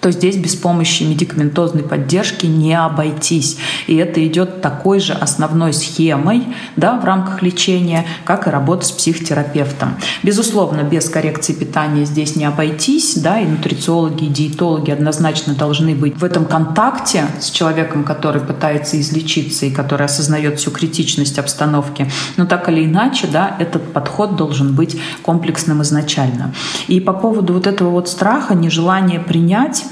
то 0.00 0.10
здесь 0.10 0.36
без 0.36 0.56
помощи 0.56 1.02
медикаментозной 1.02 1.82
поддержки 1.82 2.46
не 2.46 2.74
обойтись. 2.74 3.58
И 3.86 3.96
это 3.96 4.26
идет 4.26 4.62
такой 4.62 5.00
же 5.00 5.12
основной 5.12 5.72
схемой 5.72 6.44
да, 6.76 6.98
в 6.98 7.04
рамках 7.04 7.42
лечения, 7.42 8.06
как 8.24 8.46
и 8.46 8.50
работа 8.50 8.86
с 8.86 8.92
психотерапевтом. 8.92 9.96
Безусловно, 10.22 10.82
без 10.82 11.08
коррекции 11.08 11.52
питания 11.52 12.04
здесь 12.04 12.36
не 12.36 12.44
обойтись, 12.44 13.16
да, 13.16 13.40
и 13.40 13.46
нутрициологи, 13.46 14.24
и 14.24 14.28
диетологи 14.28 14.90
однозначно 14.90 15.54
должны 15.54 15.94
быть 15.94 16.16
в 16.16 16.24
этом 16.24 16.46
контакте 16.46 17.26
с 17.40 17.50
человеком, 17.50 18.04
который 18.04 18.40
пытается 18.40 19.00
излечиться 19.00 19.66
и 19.66 19.70
который 19.70 20.06
осознает 20.06 20.58
всю 20.58 20.70
критичность 20.70 21.38
обстановки. 21.38 22.10
Но 22.36 22.46
так 22.46 22.68
или 22.68 22.84
иначе, 22.84 23.26
да, 23.26 23.56
этот 23.58 23.92
подход 23.92 24.36
должен 24.36 24.74
быть 24.74 24.98
комплексным 25.22 25.82
изначально. 25.82 26.54
И 26.88 27.00
по 27.00 27.12
поводу 27.12 27.54
вот 27.54 27.66
этого 27.66 27.90
вот 27.90 28.08
страха, 28.08 28.54
нежелания 28.54 29.20
принять, 29.20 29.84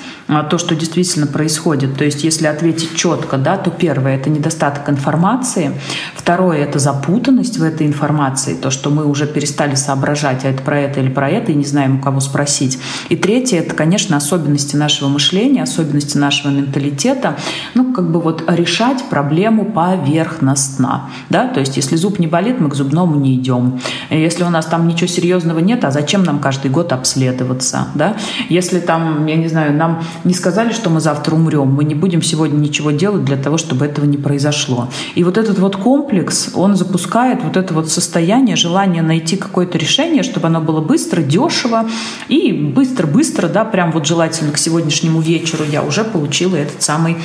то, 0.50 0.58
что 0.58 0.74
действительно 0.74 1.26
происходит. 1.26 1.96
То 1.96 2.04
есть, 2.04 2.24
если 2.24 2.46
ответить 2.46 2.94
четко, 2.94 3.36
да, 3.36 3.56
то 3.56 3.70
первое 3.70 4.16
это 4.16 4.30
недостаток 4.30 4.88
информации, 4.88 5.72
второе 6.14 6.58
это 6.58 6.78
запутанность 6.78 7.58
в 7.58 7.62
этой 7.62 7.86
информации, 7.86 8.54
то, 8.54 8.70
что 8.70 8.90
мы 8.90 9.06
уже 9.06 9.26
перестали 9.26 9.74
соображать, 9.74 10.44
а 10.44 10.50
это 10.50 10.62
про 10.62 10.80
это 10.80 11.00
или 11.00 11.08
про 11.08 11.30
это, 11.30 11.52
и 11.52 11.54
не 11.54 11.64
знаем, 11.64 11.96
у 11.96 12.00
кого 12.00 12.20
спросить. 12.20 12.78
И 13.08 13.16
третье 13.16 13.58
это, 13.58 13.74
конечно, 13.74 14.16
особенности 14.16 14.76
нашего 14.76 15.08
мышления, 15.08 15.62
особенности 15.62 16.18
нашего 16.18 16.50
менталитета, 16.50 17.36
ну, 17.74 17.92
как 17.92 18.10
бы 18.10 18.20
вот 18.20 18.44
решать 18.48 19.04
проблему 19.10 19.64
поверхностно. 19.64 21.10
Да? 21.30 21.48
То 21.48 21.60
есть, 21.60 21.76
если 21.76 21.96
зуб 21.96 22.18
не 22.18 22.26
болит, 22.26 22.60
мы 22.60 22.68
к 22.68 22.74
зубному 22.74 23.16
не 23.16 23.34
идем. 23.34 23.80
Если 24.10 24.44
у 24.44 24.50
нас 24.50 24.66
там 24.66 24.86
ничего 24.86 25.06
серьезного 25.06 25.60
нет, 25.60 25.84
а 25.84 25.90
зачем 25.90 26.22
нам 26.22 26.38
каждый 26.38 26.70
год 26.70 26.92
обследоваться? 26.92 27.88
Да? 27.94 28.16
Если 28.48 28.80
там, 28.80 29.26
я 29.26 29.36
не 29.36 29.48
знаю, 29.48 29.74
нам 29.74 29.87
не 30.24 30.34
сказали, 30.34 30.72
что 30.72 30.90
мы 30.90 31.00
завтра 31.00 31.34
умрем, 31.34 31.68
мы 31.68 31.84
не 31.84 31.94
будем 31.94 32.22
сегодня 32.22 32.56
ничего 32.58 32.90
делать 32.90 33.24
для 33.24 33.36
того, 33.36 33.58
чтобы 33.58 33.84
этого 33.86 34.04
не 34.04 34.16
произошло. 34.16 34.88
И 35.14 35.24
вот 35.24 35.38
этот 35.38 35.58
вот 35.58 35.76
комплекс, 35.76 36.50
он 36.54 36.76
запускает 36.76 37.42
вот 37.42 37.56
это 37.56 37.74
вот 37.74 37.88
состояние, 37.88 38.56
желание 38.56 39.02
найти 39.02 39.36
какое-то 39.36 39.78
решение, 39.78 40.22
чтобы 40.22 40.46
оно 40.46 40.60
было 40.60 40.80
быстро, 40.80 41.22
дешево 41.22 41.88
и 42.28 42.52
быстро-быстро, 42.52 43.48
да, 43.48 43.64
прям 43.64 43.92
вот 43.92 44.06
желательно 44.06 44.52
к 44.52 44.58
сегодняшнему 44.58 45.20
вечеру 45.20 45.64
я 45.70 45.82
уже 45.82 46.04
получила 46.04 46.56
этот 46.56 46.82
самый 46.82 47.16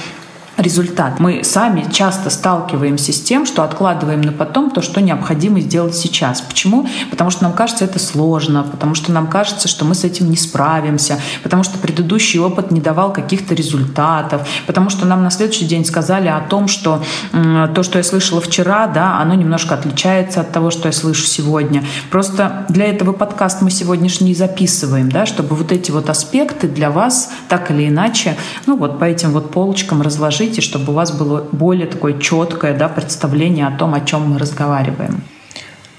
результат. 0.58 1.20
Мы 1.20 1.44
сами 1.44 1.90
часто 1.92 2.30
сталкиваемся 2.30 3.12
с 3.12 3.22
тем, 3.22 3.46
что 3.46 3.64
откладываем 3.64 4.22
на 4.22 4.32
потом 4.32 4.70
то, 4.72 4.82
что 4.82 5.02
необходимо 5.02 5.60
сделать 5.60 5.96
сейчас. 5.96 6.42
Почему? 6.42 6.88
Потому 7.10 7.30
что 7.32 7.44
нам 7.44 7.54
кажется 7.54 7.86
это 7.86 8.00
сложно, 8.00 8.64
потому 8.64 8.94
что 8.96 9.12
нам 9.12 9.28
кажется, 9.28 9.68
что 9.68 9.84
мы 9.86 9.96
с 9.96 10.04
этим 10.04 10.30
не 10.30 10.38
справимся, 10.38 11.20
потому 11.42 11.64
что 11.64 11.78
предыдущий 11.80 12.40
опыт 12.40 12.72
не 12.72 12.82
давал 12.82 13.12
каких-то 13.12 13.56
результатов, 13.56 14.48
потому 14.68 14.90
что 14.90 15.06
нам 15.06 15.24
на 15.24 15.32
следующий 15.32 15.66
день 15.66 15.86
сказали 15.86 16.28
о 16.28 16.40
том, 16.42 16.68
что 16.68 17.04
то, 17.32 17.84
что 17.84 17.98
я 17.98 18.04
слышала 18.04 18.40
вчера, 18.42 18.88
да, 18.88 19.20
оно 19.20 19.34
немножко 19.34 19.74
отличается 19.76 20.42
от 20.42 20.52
того, 20.52 20.70
что 20.70 20.88
я 20.88 20.92
слышу 20.92 21.26
сегодня. 21.26 21.84
Просто 22.12 22.66
для 22.70 22.86
этого 22.86 23.14
подкаст 23.14 23.62
мы 23.62 23.72
сегодняшний 23.72 24.36
записываем, 24.36 25.10
да, 25.10 25.26
чтобы 25.26 25.56
вот 25.56 25.72
эти 25.72 25.92
вот 25.92 26.10
аспекты 26.10 26.68
для 26.68 26.92
вас 26.92 27.32
так 27.50 27.72
или 27.72 27.88
иначе, 27.88 28.36
ну 28.66 28.78
вот 28.78 29.00
по 29.00 29.06
этим 29.06 29.32
вот 29.32 29.52
полочкам 29.52 30.02
разложить 30.02 30.43
расскажите, 30.44 30.62
чтобы 30.62 30.92
у 30.92 30.96
вас 30.96 31.12
было 31.12 31.48
более 31.52 31.88
такое 31.88 32.20
четкое 32.20 32.78
да, 32.78 32.90
представление 32.90 33.68
о 33.68 33.78
том, 33.78 33.94
о 33.94 34.02
чем 34.02 34.34
мы 34.34 34.40
разговариваем. 34.40 35.24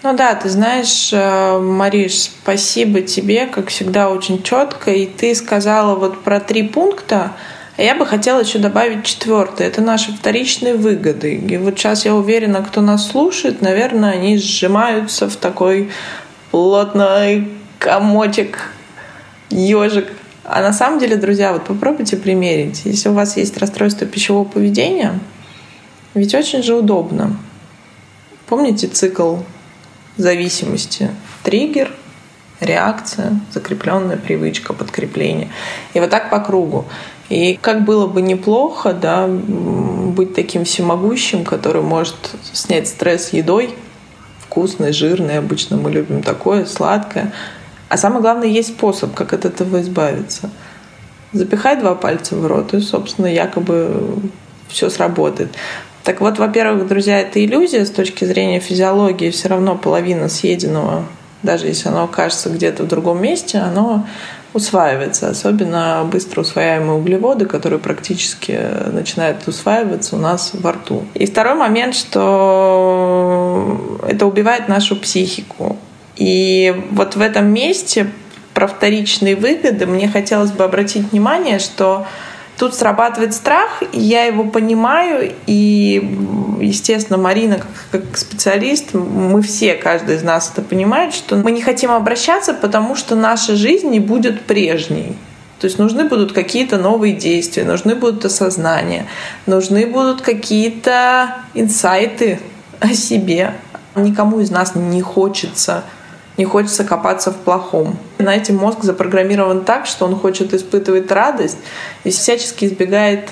Ну 0.02 0.14
да, 0.14 0.34
ты 0.34 0.50
знаешь, 0.50 1.10
э, 1.12 1.58
Мариш, 1.58 2.24
спасибо 2.24 3.00
тебе, 3.00 3.46
как 3.46 3.68
всегда, 3.68 4.10
очень 4.10 4.42
четко. 4.42 4.90
И 4.90 5.06
ты 5.06 5.34
сказала 5.34 5.94
вот 5.94 6.22
про 6.22 6.40
три 6.40 6.62
пункта, 6.62 7.32
а 7.78 7.82
я 7.82 7.94
бы 7.94 8.04
хотела 8.04 8.40
еще 8.40 8.58
добавить 8.58 9.04
четвертое. 9.04 9.66
Это 9.66 9.80
наши 9.80 10.12
вторичные 10.12 10.74
выгоды. 10.74 11.36
И 11.36 11.56
вот 11.56 11.78
сейчас 11.78 12.04
я 12.04 12.14
уверена, 12.14 12.62
кто 12.62 12.82
нас 12.82 13.08
слушает, 13.08 13.62
наверное, 13.62 14.12
они 14.12 14.36
сжимаются 14.36 15.26
в 15.26 15.36
такой 15.36 15.90
плотный 16.50 17.48
комочек, 17.78 18.70
ежик 19.48 20.08
а 20.44 20.60
на 20.60 20.72
самом 20.72 20.98
деле, 20.98 21.16
друзья, 21.16 21.52
вот 21.52 21.64
попробуйте 21.64 22.16
примерить. 22.16 22.82
Если 22.84 23.08
у 23.08 23.14
вас 23.14 23.36
есть 23.36 23.56
расстройство 23.56 24.06
пищевого 24.06 24.44
поведения, 24.44 25.18
ведь 26.14 26.34
очень 26.34 26.62
же 26.62 26.74
удобно. 26.74 27.36
Помните 28.46 28.86
цикл 28.86 29.36
зависимости? 30.16 31.10
Триггер, 31.42 31.90
реакция, 32.60 33.40
закрепленная 33.52 34.18
привычка, 34.18 34.74
подкрепление. 34.74 35.48
И 35.94 36.00
вот 36.00 36.10
так 36.10 36.30
по 36.30 36.40
кругу. 36.40 36.84
И 37.30 37.58
как 37.60 37.84
было 37.84 38.06
бы 38.06 38.20
неплохо, 38.20 38.92
да, 38.92 39.26
быть 39.26 40.34
таким 40.34 40.64
всемогущим, 40.64 41.44
который 41.44 41.82
может 41.82 42.16
снять 42.52 42.86
стресс 42.86 43.32
едой, 43.32 43.74
вкусной, 44.40 44.92
жирной, 44.92 45.38
обычно 45.38 45.78
мы 45.78 45.90
любим 45.90 46.22
такое, 46.22 46.66
сладкое, 46.66 47.32
а 47.94 47.96
самое 47.96 48.22
главное, 48.22 48.48
есть 48.48 48.70
способ, 48.70 49.14
как 49.14 49.34
от 49.34 49.44
этого 49.44 49.80
избавиться. 49.80 50.50
Запихай 51.32 51.76
два 51.76 51.94
пальца 51.94 52.34
в 52.34 52.44
рот, 52.44 52.74
и, 52.74 52.80
собственно, 52.80 53.26
якобы 53.26 54.18
все 54.66 54.90
сработает. 54.90 55.50
Так 56.02 56.20
вот, 56.20 56.40
во-первых, 56.40 56.88
друзья, 56.88 57.20
это 57.20 57.44
иллюзия 57.44 57.86
с 57.86 57.90
точки 57.90 58.24
зрения 58.24 58.58
физиологии. 58.58 59.30
Все 59.30 59.46
равно 59.46 59.76
половина 59.76 60.28
съеденного, 60.28 61.04
даже 61.44 61.68
если 61.68 61.88
оно 61.88 62.02
окажется 62.02 62.50
где-то 62.50 62.82
в 62.82 62.88
другом 62.88 63.22
месте, 63.22 63.58
оно 63.58 64.04
усваивается, 64.54 65.28
особенно 65.28 66.04
быстро 66.10 66.40
усвояемые 66.40 66.98
углеводы, 66.98 67.46
которые 67.46 67.78
практически 67.78 68.58
начинают 68.90 69.46
усваиваться 69.46 70.16
у 70.16 70.18
нас 70.18 70.50
во 70.52 70.72
рту. 70.72 71.04
И 71.14 71.26
второй 71.26 71.54
момент, 71.54 71.94
что 71.94 74.00
это 74.08 74.26
убивает 74.26 74.66
нашу 74.66 74.96
психику. 74.96 75.78
И 76.16 76.74
вот 76.90 77.16
в 77.16 77.20
этом 77.20 77.52
месте 77.52 78.10
про 78.52 78.66
вторичные 78.66 79.36
выгоды 79.36 79.86
мне 79.86 80.08
хотелось 80.08 80.52
бы 80.52 80.64
обратить 80.64 81.10
внимание, 81.10 81.58
что 81.58 82.06
Тут 82.56 82.74
срабатывает 82.74 83.34
страх, 83.34 83.82
я 83.92 84.24
его 84.24 84.44
понимаю, 84.44 85.32
и, 85.46 86.16
естественно, 86.60 87.18
Марина, 87.18 87.58
как 87.90 88.16
специалист, 88.16 88.94
мы 88.94 89.42
все, 89.42 89.74
каждый 89.74 90.16
из 90.16 90.22
нас 90.22 90.52
это 90.52 90.62
понимает, 90.62 91.14
что 91.14 91.34
мы 91.34 91.50
не 91.50 91.62
хотим 91.62 91.90
обращаться, 91.90 92.54
потому 92.54 92.94
что 92.94 93.16
наша 93.16 93.56
жизнь 93.56 93.88
не 93.88 93.98
будет 93.98 94.42
прежней. 94.42 95.16
То 95.58 95.66
есть 95.66 95.80
нужны 95.80 96.04
будут 96.04 96.32
какие-то 96.32 96.78
новые 96.78 97.14
действия, 97.14 97.64
нужны 97.64 97.96
будут 97.96 98.24
осознания, 98.24 99.06
нужны 99.46 99.86
будут 99.86 100.20
какие-то 100.20 101.34
инсайты 101.54 102.38
о 102.78 102.92
себе. 102.94 103.54
Никому 103.96 104.38
из 104.38 104.50
нас 104.50 104.76
не 104.76 105.00
хочется 105.00 105.82
не 106.36 106.44
хочется 106.44 106.84
копаться 106.84 107.30
в 107.30 107.36
плохом. 107.36 107.96
Знаете, 108.18 108.52
мозг 108.52 108.82
запрограммирован 108.82 109.64
так, 109.64 109.86
что 109.86 110.04
он 110.04 110.16
хочет 110.16 110.52
испытывать 110.52 111.10
радость 111.10 111.58
и 112.02 112.10
всячески 112.10 112.64
избегает 112.64 113.28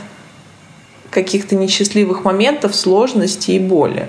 каких-то 1.11 1.57
несчастливых 1.57 2.25
моментов, 2.25 2.75
сложностей 2.75 3.57
и 3.57 3.61
боли. 3.61 4.09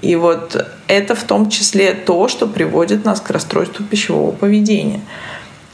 И 0.00 0.16
вот 0.16 0.66
это 0.88 1.14
в 1.14 1.22
том 1.22 1.48
числе 1.48 1.92
то, 1.92 2.26
что 2.26 2.46
приводит 2.46 3.04
нас 3.04 3.20
к 3.20 3.30
расстройству 3.30 3.84
пищевого 3.84 4.32
поведения. 4.32 5.00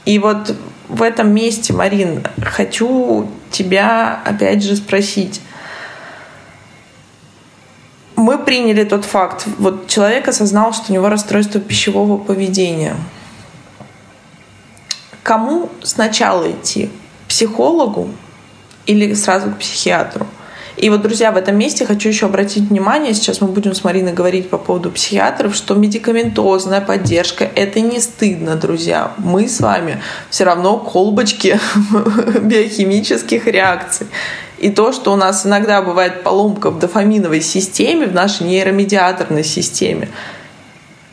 И 0.05 0.19
вот 0.19 0.55
в 0.87 1.01
этом 1.01 1.33
месте, 1.33 1.73
Марин, 1.73 2.23
хочу 2.41 3.27
тебя 3.51 4.21
опять 4.23 4.63
же 4.63 4.75
спросить, 4.75 5.41
мы 8.19 8.37
приняли 8.37 8.83
тот 8.83 9.05
факт. 9.05 9.45
Вот 9.57 9.87
человек 9.87 10.27
осознал, 10.27 10.73
что 10.73 10.91
у 10.91 10.93
него 10.93 11.09
расстройство 11.09 11.59
пищевого 11.61 12.17
поведения. 12.17 12.95
Кому 15.23 15.69
сначала 15.83 16.51
идти? 16.51 16.89
Психологу 17.27 18.09
или 18.85 19.13
сразу 19.13 19.51
к 19.51 19.59
психиатру? 19.59 20.27
И 20.75 20.89
вот, 20.89 21.01
друзья, 21.01 21.31
в 21.31 21.37
этом 21.37 21.57
месте 21.57 21.85
хочу 21.85 22.09
еще 22.09 22.25
обратить 22.25 22.69
внимание, 22.69 23.13
сейчас 23.13 23.41
мы 23.41 23.47
будем 23.47 23.73
с 23.73 23.83
Мариной 23.83 24.13
говорить 24.13 24.49
по 24.49 24.57
поводу 24.57 24.91
психиатров, 24.91 25.53
что 25.53 25.75
медикаментозная 25.75 26.79
поддержка— 26.79 27.43
это 27.55 27.81
не 27.81 27.99
стыдно, 27.99 28.55
друзья. 28.55 29.11
Мы 29.17 29.49
с 29.49 29.59
вами 29.59 30.01
все 30.29 30.45
равно 30.45 30.77
колбочки 30.77 31.59
биохимических 32.41 33.45
реакций. 33.47 34.07
И 34.59 34.69
то, 34.69 34.91
что 34.91 35.13
у 35.13 35.15
нас 35.15 35.45
иногда 35.45 35.81
бывает 35.81 36.23
поломка 36.23 36.69
в 36.69 36.79
дофаминовой 36.79 37.41
системе, 37.41 38.07
в 38.07 38.13
нашей 38.13 38.47
нейромедиаторной 38.47 39.43
системе, 39.43 40.09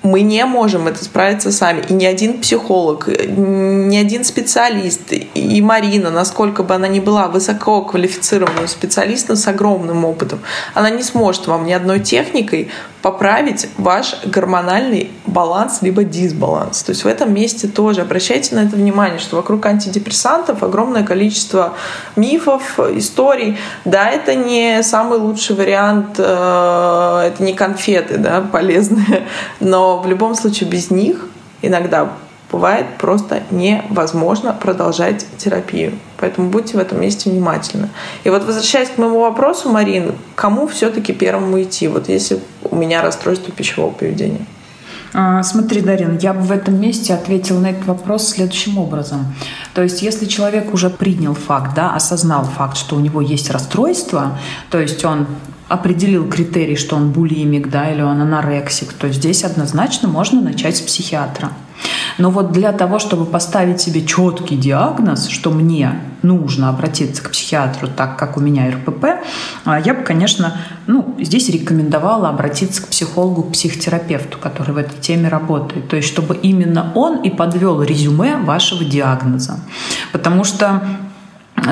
мы 0.07 0.21
не 0.21 0.45
можем 0.45 0.87
это 0.87 1.05
справиться 1.05 1.53
сами. 1.53 1.83
И 1.89 1.93
ни 1.93 2.05
один 2.05 2.41
психолог, 2.41 3.09
ни 3.09 3.97
один 3.97 4.25
специалист, 4.25 5.13
и 5.13 5.61
Марина, 5.61 6.11
насколько 6.11 6.63
бы 6.63 6.75
она 6.75 6.89
ни 6.89 7.01
была 7.01 7.29
высококвалифицированным 7.29 8.69
специалистом 8.69 9.37
с 9.37 9.47
огромным 9.49 10.05
опытом, 10.05 10.41
она 10.75 10.91
не 10.91 11.03
сможет 11.03 11.47
вам 11.47 11.67
ни 11.67 11.73
одной 11.73 12.01
техникой 12.01 12.71
поправить 13.03 13.69
ваш 13.79 14.17
гормональный 14.25 15.11
баланс 15.37 15.83
либо 15.83 16.03
дисбаланс. 16.03 16.83
То 16.83 16.91
есть 16.93 17.05
в 17.05 17.07
этом 17.07 17.35
месте 17.35 17.69
тоже 17.69 18.01
обращайте 18.01 18.55
на 18.55 18.61
это 18.61 18.75
внимание, 18.75 19.19
что 19.19 19.37
вокруг 19.37 19.67
антидепрессантов 19.67 20.63
огромное 20.63 21.05
количество 21.05 21.75
мифов, 22.17 22.81
историй. 22.81 23.59
Да, 23.85 24.09
это 24.09 24.35
не 24.35 24.83
самый 24.83 25.19
лучший 25.19 25.55
вариант, 25.55 26.15
э, 26.17 26.23
это 26.23 27.43
не 27.43 27.53
конфеты 27.53 28.17
да, 28.17 28.41
полезные, 28.51 29.27
но 29.61 29.99
в 30.01 30.07
любом 30.09 30.35
случае 30.35 30.71
без 30.71 30.91
них 30.91 31.29
иногда 31.61 32.13
бывает 32.51 32.87
просто 32.99 33.43
невозможно 33.51 34.55
продолжать 34.55 35.27
терапию. 35.37 35.99
Поэтому 36.17 36.49
будьте 36.49 36.79
в 36.79 36.81
этом 36.81 36.99
месте 36.99 37.29
внимательны. 37.29 37.91
И 38.25 38.31
вот 38.31 38.43
возвращаясь 38.45 38.89
к 38.89 38.97
моему 38.97 39.21
вопросу, 39.21 39.69
Марин, 39.69 40.15
кому 40.35 40.67
все-таки 40.67 41.13
первому 41.13 41.63
идти, 41.63 41.89
вот 41.89 42.09
если 42.09 42.41
у 42.63 42.75
меня 42.75 43.03
расстройство 43.03 43.53
пищевого 43.53 43.91
поведения? 43.91 44.47
А, 45.13 45.43
смотри, 45.43 45.81
Дарин, 45.81 46.19
я 46.19 46.35
бы 46.35 46.41
в 46.41 46.53
этом 46.53 46.81
месте 46.81 47.15
ответила 47.15 47.61
на 47.61 47.71
этот 47.71 47.87
вопрос 47.87 48.29
следующим 48.29 48.79
образом. 48.79 49.35
То 49.75 49.83
есть, 49.83 50.03
если 50.03 50.27
человек 50.27 50.75
уже 50.75 50.91
принял 50.91 51.35
факт, 51.35 51.75
да, 51.75 51.95
осознал 51.95 52.45
факт, 52.45 52.77
что 52.77 52.97
у 52.97 53.01
него 53.01 53.21
есть 53.21 53.51
расстройство, 53.51 54.39
то 54.71 54.81
есть 54.81 55.05
он 55.05 55.27
определил 55.69 56.29
критерий, 56.29 56.77
что 56.77 56.97
он 56.97 57.11
булимик, 57.11 57.71
да, 57.71 57.91
или 57.91 58.03
он 58.03 58.21
анорексик, 58.21 58.93
то 58.93 59.09
здесь 59.09 59.45
однозначно 59.45 60.09
можно 60.09 60.41
начать 60.41 60.77
с 60.77 60.81
психиатра. 60.81 61.51
Но 62.19 62.31
вот 62.31 62.53
для 62.53 62.73
того, 62.73 62.99
чтобы 62.99 63.27
поставить 63.27 63.81
себе 63.81 64.05
четкий 64.05 64.57
диагноз, 64.57 65.29
что 65.29 65.51
мне 65.51 66.01
нужно 66.23 66.69
обратиться 66.69 67.23
к 67.23 67.31
психиатру, 67.31 67.89
так 67.89 68.19
как 68.19 68.37
у 68.37 68.41
меня 68.41 68.71
РПП, 68.71 69.05
а, 69.65 69.79
я 69.81 69.95
бы, 69.95 70.03
конечно, 70.03 70.57
ну, 70.87 71.15
здесь 71.21 71.49
рекомендовала 71.49 72.29
обратиться 72.29 72.83
к 72.83 72.89
психологу, 72.89 73.43
к 73.43 73.53
психотерапевту, 73.53 74.39
который 74.39 74.73
в 74.73 74.79
этой 74.79 74.99
теме 75.01 75.29
работает. 75.29 75.89
То 75.89 75.97
есть, 75.97 76.09
чтобы 76.09 76.37
именно 76.37 76.93
он 76.95 77.23
и 77.23 77.31
подвел 77.31 77.83
резюме 77.83 78.37
вашего 78.37 78.85
диагноза. 78.85 79.61
Потому 80.13 80.45
что 80.45 80.83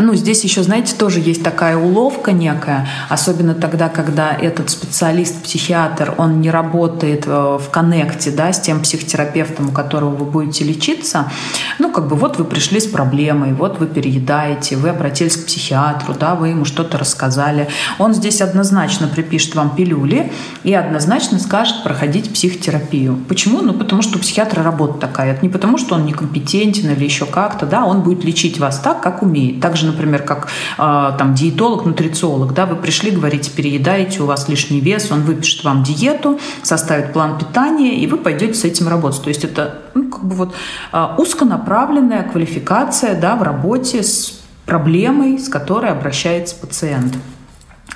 ну, 0.01 0.15
здесь 0.15 0.43
еще, 0.45 0.63
знаете, 0.63 0.95
тоже 0.97 1.21
есть 1.21 1.43
такая 1.43 1.77
уловка 1.77 2.33
некая, 2.33 2.89
особенно 3.09 3.55
тогда, 3.55 3.89
когда 3.89 4.33
этот 4.33 4.71
специалист, 4.71 5.43
психиатр, 5.43 6.15
он 6.17 6.41
не 6.41 6.51
работает 6.51 7.25
э, 7.27 7.59
в 7.61 7.71
коннекте, 7.71 8.31
да, 8.31 8.53
с 8.53 8.61
тем 8.61 8.81
психотерапевтом, 8.81 9.69
у 9.69 9.73
которого 9.73 10.15
вы 10.15 10.25
будете 10.25 10.65
лечиться. 10.65 11.31
Ну, 11.79 11.93
как 11.93 12.09
бы 12.09 12.17
вот 12.17 12.39
вы 12.39 12.45
пришли 12.45 12.81
с 12.81 12.87
проблемой, 12.87 13.53
вот 13.53 13.79
вы 13.79 13.87
переедаете, 13.87 14.77
вы 14.77 14.89
обратились 14.89 15.37
к 15.37 15.47
психиатру, 15.47 16.15
да, 16.15 16.35
вы 16.35 16.49
ему 16.49 16.65
что-то 16.65 16.99
рассказали. 16.99 17.69
Он 17.99 18.15
здесь 18.15 18.41
однозначно 18.41 19.07
припишет 19.07 19.55
вам 19.55 19.77
пилюли 19.77 20.33
и 20.65 20.75
однозначно 20.75 21.39
скажет 21.39 21.83
проходить 21.85 22.33
психотерапию. 22.33 23.19
Почему? 23.29 23.61
Ну, 23.61 23.75
потому 23.75 24.03
что 24.03 24.19
у 24.19 24.21
психиатра 24.21 24.63
работа 24.63 24.99
такая. 24.99 25.33
Это 25.33 25.43
не 25.43 25.49
потому, 25.49 25.79
что 25.79 25.95
он 25.95 26.05
некомпетентен 26.07 26.91
или 26.91 27.05
еще 27.05 27.27
как-то, 27.27 27.67
да, 27.67 27.85
он 27.85 28.03
будет 28.03 28.25
лечить 28.25 28.59
вас 28.59 28.81
так, 28.81 29.01
как 29.01 29.23
умеет. 29.23 29.61
Так 29.61 29.74
же, 29.77 29.87
например, 29.87 30.23
как 30.23 30.49
э, 30.79 31.13
там 31.19 31.35
диетолог, 31.35 31.85
нутрициолог, 31.85 32.55
да, 32.55 32.67
вы 32.67 32.77
пришли, 32.77 33.11
говорите, 33.11 33.51
переедаете, 33.51 34.23
у 34.23 34.27
вас 34.27 34.49
лишний 34.49 34.81
вес, 34.81 35.11
он 35.11 35.23
выпишет 35.23 35.65
вам 35.65 35.83
диету, 35.83 36.39
составит 36.63 37.13
план 37.13 37.39
питания, 37.39 37.97
и 37.97 38.07
вы 38.07 38.19
пойдете 38.19 38.55
с 38.55 38.65
этим 38.65 38.89
работать. 38.89 39.23
То 39.23 39.29
есть 39.29 39.45
это 39.45 39.83
ну, 39.95 40.11
как 40.11 40.25
бы 40.25 40.35
вот 40.35 40.55
э, 40.93 41.07
узконаправленная 41.19 42.23
квалификация, 42.25 43.19
да, 43.21 43.37
в 43.37 43.43
работе 43.43 44.03
с 44.03 44.41
проблемой, 44.67 45.39
с 45.39 45.49
которой 45.49 45.91
обращается 45.91 46.57
пациент. 46.57 47.15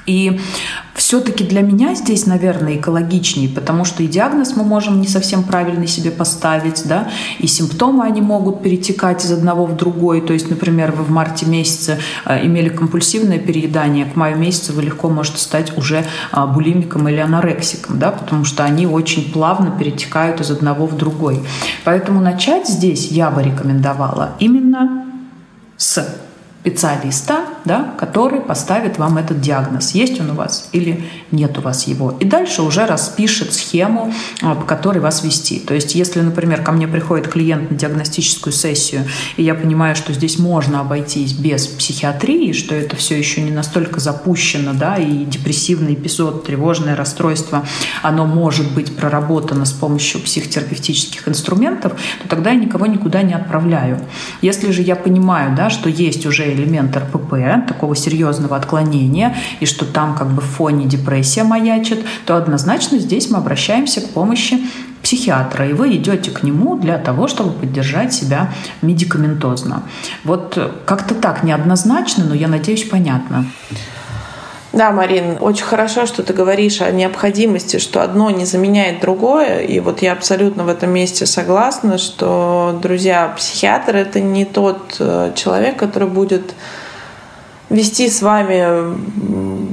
И 0.09 0.41
все-таки 0.95 1.45
для 1.45 1.61
меня 1.61 1.95
здесь, 1.95 2.25
наверное, 2.25 2.77
экологичнее, 2.77 3.51
потому 3.51 3.85
что 3.85 4.03
и 4.03 4.07
диагноз 4.07 4.57
мы 4.57 4.65
можем 4.65 5.03
не 5.03 5.07
совсем 5.07 5.43
правильный 5.43 5.87
себе 5.87 6.11
поставить, 6.11 6.89
да, 6.89 7.11
и 7.39 7.47
симптомы, 7.47 8.05
они 8.05 8.23
могут 8.23 8.63
перетекать 8.63 9.23
из 9.23 9.33
одного 9.33 9.67
в 9.67 9.77
другой. 9.77 10.23
То 10.23 10.33
есть, 10.33 10.49
например, 10.49 10.93
вы 10.93 11.05
в 11.05 11.11
марте 11.11 11.45
месяце 11.45 11.99
э, 12.25 12.47
имели 12.47 12.71
компульсивное 12.71 13.39
переедание, 13.39 14.07
к 14.07 14.17
маю 14.17 14.39
месяцу 14.39 14.73
вы 14.73 14.83
легко 14.83 15.11
можете 15.11 15.39
стать 15.39 15.77
уже 15.77 16.07
а, 16.33 16.47
булимиком 16.47 17.07
или 17.09 17.19
анорексиком, 17.19 17.99
да, 17.99 18.11
потому 18.11 18.47
что 18.47 18.65
они 18.65 18.87
очень 18.87 19.31
плавно 19.31 19.71
перетекают 19.71 20.41
из 20.41 20.51
одного 20.51 20.87
в 20.87 20.97
другой. 20.97 21.43
Поэтому 21.85 22.21
начать 22.21 22.67
здесь 22.67 23.09
я 23.09 23.31
бы 23.31 23.43
рекомендовала 23.43 24.31
именно 24.39 25.05
с 25.77 26.28
специалиста, 26.61 27.45
да, 27.65 27.95
который 27.99 28.41
поставит 28.41 28.99
вам 28.99 29.19
этот 29.19 29.41
диагноз, 29.41 29.93
есть 29.93 30.21
он 30.21 30.31
у 30.31 30.35
вас 30.35 30.69
или 30.73 31.05
нет 31.31 31.57
у 31.57 31.61
вас 31.61 31.87
его. 31.87 32.17
И 32.19 32.25
дальше 32.25 32.63
уже 32.63 32.85
распишет 32.85 33.55
схему, 33.55 34.13
а, 34.43 34.55
по 34.55 34.65
которой 34.65 34.99
вас 34.99 35.23
вести. 35.23 35.61
То 35.61 35.75
есть, 35.75 35.95
если, 35.95 36.21
например, 36.21 36.63
ко 36.63 36.73
мне 36.73 36.89
приходит 36.89 37.29
клиент 37.29 37.71
на 37.71 37.77
диагностическую 37.77 38.53
сессию, 38.53 39.05
и 39.37 39.43
я 39.43 39.55
понимаю, 39.55 39.95
что 39.95 40.13
здесь 40.13 40.39
можно 40.39 40.81
обойтись 40.81 41.33
без 41.33 41.67
психиатрии, 41.67 42.53
что 42.53 42.75
это 42.75 42.97
все 42.97 43.17
еще 43.17 43.41
не 43.41 43.51
настолько 43.51 44.01
запущено, 44.01 44.73
да, 44.75 44.97
и 44.97 45.25
депрессивный 45.25 45.95
эпизод, 45.95 46.45
тревожное 46.45 46.97
расстройство, 46.97 47.65
оно 48.03 48.27
может 48.27 48.73
быть 48.75 48.97
проработано 48.97 49.65
с 49.65 49.73
помощью 49.73 50.21
психотерапевтических 50.21 51.29
инструментов, 51.29 51.93
то 52.23 52.29
тогда 52.29 52.51
я 52.51 52.57
никого 52.57 52.87
никуда 52.87 53.23
не 53.23 53.35
отправляю. 53.35 54.01
Если 54.43 54.71
же 54.73 54.83
я 54.83 54.97
понимаю, 54.97 55.55
да, 55.55 55.71
что 55.71 55.89
есть 55.89 56.27
уже 56.27 56.48
элемент 56.53 56.97
РПП, 56.97 57.67
такого 57.67 57.95
серьезного 57.97 58.57
отклонения, 58.57 59.37
и 59.61 59.67
что 59.67 59.85
там 59.85 60.15
как 60.15 60.29
бы 60.29 60.41
в 60.41 60.47
фоне 60.47 60.87
депрессия 60.87 61.45
маячит, 61.45 62.05
то 62.27 62.37
однозначно 62.37 62.99
здесь 62.99 63.31
мы 63.31 63.39
обращаемся 63.39 64.01
к 64.01 64.11
помощи 64.11 64.59
психиатра, 65.03 65.69
и 65.69 65.73
вы 65.73 65.97
идете 65.97 66.31
к 66.31 66.43
нему 66.43 66.77
для 66.77 66.99
того, 66.99 67.29
чтобы 67.29 67.53
поддержать 67.53 68.13
себя 68.13 68.53
медикаментозно. 68.83 69.85
Вот 70.25 70.59
как-то 70.85 71.15
так 71.15 71.45
неоднозначно, 71.45 72.25
но 72.25 72.35
я 72.35 72.49
надеюсь, 72.49 72.85
понятно. 72.85 73.47
Да, 74.73 74.91
Марин, 74.91 75.39
очень 75.41 75.65
хорошо, 75.65 76.05
что 76.05 76.23
ты 76.23 76.35
говоришь 76.35 76.83
о 76.83 76.91
необходимости, 76.91 77.79
что 77.79 78.03
одно 78.03 78.31
не 78.31 78.45
заменяет 78.45 79.01
другое. 79.01 79.61
И 79.61 79.81
вот 79.81 80.03
я 80.03 80.13
абсолютно 80.13 80.65
в 80.65 80.69
этом 80.69 80.91
месте 80.91 81.25
согласна, 81.25 81.97
что, 81.97 82.79
друзья, 82.83 83.33
психиатр— 83.37 83.97
это 83.97 84.21
не 84.21 84.45
тот 84.45 84.97
э, 84.99 85.33
человек, 85.35 85.79
который 85.79 86.09
будет 86.09 86.53
вести 87.71 88.09
с 88.09 88.23
вами 88.23 88.97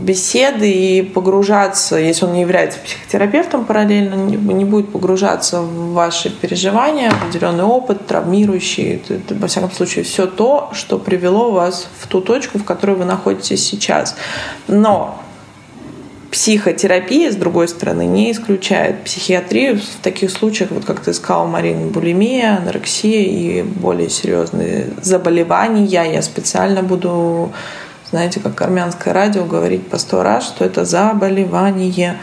беседы 0.03 0.69
и 0.69 1.01
погружаться, 1.01 1.97
если 1.97 2.25
он 2.25 2.33
не 2.33 2.41
является 2.41 2.79
психотерапевтом 2.79 3.65
параллельно, 3.65 4.15
не 4.15 4.65
будет 4.65 4.91
погружаться 4.91 5.61
в 5.61 5.93
ваши 5.93 6.29
переживания, 6.29 7.09
определенный 7.09 7.63
опыт, 7.63 8.05
травмирующий, 8.05 8.95
это, 8.95 9.15
это, 9.15 9.35
во 9.35 9.47
всяком 9.47 9.71
случае, 9.71 10.03
все 10.03 10.27
то, 10.27 10.69
что 10.73 10.99
привело 10.99 11.51
вас 11.51 11.87
в 11.99 12.07
ту 12.07 12.21
точку, 12.21 12.59
в 12.59 12.63
которой 12.63 12.97
вы 12.97 13.05
находитесь 13.05 13.65
сейчас. 13.65 14.15
Но 14.67 15.19
психотерапия, 16.29 17.31
с 17.31 17.35
другой 17.35 17.69
стороны, 17.69 18.05
не 18.05 18.31
исключает 18.31 19.05
психиатрию 19.05 19.79
в 19.79 20.03
таких 20.03 20.29
случаях, 20.29 20.69
вот 20.71 20.83
как 20.83 20.99
ты 20.99 21.13
сказала, 21.13 21.47
Марина, 21.47 21.87
булимия, 21.87 22.57
анорексия 22.57 23.23
и 23.23 23.63
более 23.63 24.09
серьезные 24.09 24.89
заболевания. 25.01 25.85
Я 25.85 26.21
специально 26.21 26.83
буду 26.83 27.53
знаете, 28.09 28.39
как 28.39 28.61
армянское 28.61 29.13
радио 29.13 29.45
говорить 29.45 29.87
по 29.87 29.97
сто 29.97 30.23
раз, 30.23 30.45
что 30.45 30.65
это 30.65 30.85
заболевание, 30.85 32.17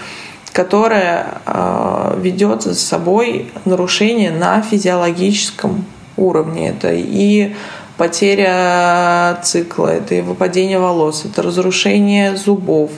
которое 0.53 1.27
э, 1.47 2.18
ведет 2.21 2.62
за 2.62 2.75
собой 2.75 3.51
нарушение 3.64 4.31
на 4.31 4.62
физиологическом 4.62 5.85
уровне. 6.16 6.68
Это 6.71 6.90
и 6.92 7.55
потеря 7.96 9.38
цикла, 9.42 9.88
это 9.88 10.14
и 10.14 10.20
выпадение 10.20 10.78
волос, 10.78 11.24
это 11.24 11.42
разрушение 11.42 12.37
зубов, 12.37 12.90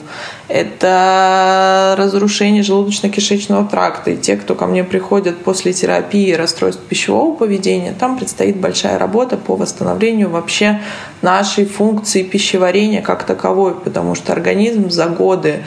это 0.47 1.95
разрушение 1.97 2.63
желудочно-кишечного 2.63 3.69
тракта. 3.69 4.11
И 4.11 4.17
те, 4.17 4.37
кто 4.37 4.55
ко 4.55 4.65
мне 4.65 4.83
приходят 4.83 5.37
после 5.43 5.73
терапии 5.73 6.33
расстройств 6.33 6.81
пищевого 6.83 7.35
поведения, 7.35 7.93
там 7.97 8.17
предстоит 8.17 8.57
большая 8.57 8.97
работа 8.97 9.37
по 9.37 9.55
восстановлению 9.55 10.29
вообще 10.29 10.81
нашей 11.21 11.65
функции 11.65 12.23
пищеварения 12.23 13.01
как 13.01 13.23
таковой, 13.23 13.75
потому 13.75 14.15
что 14.15 14.31
организм 14.31 14.89
за 14.89 15.07
годы 15.07 15.63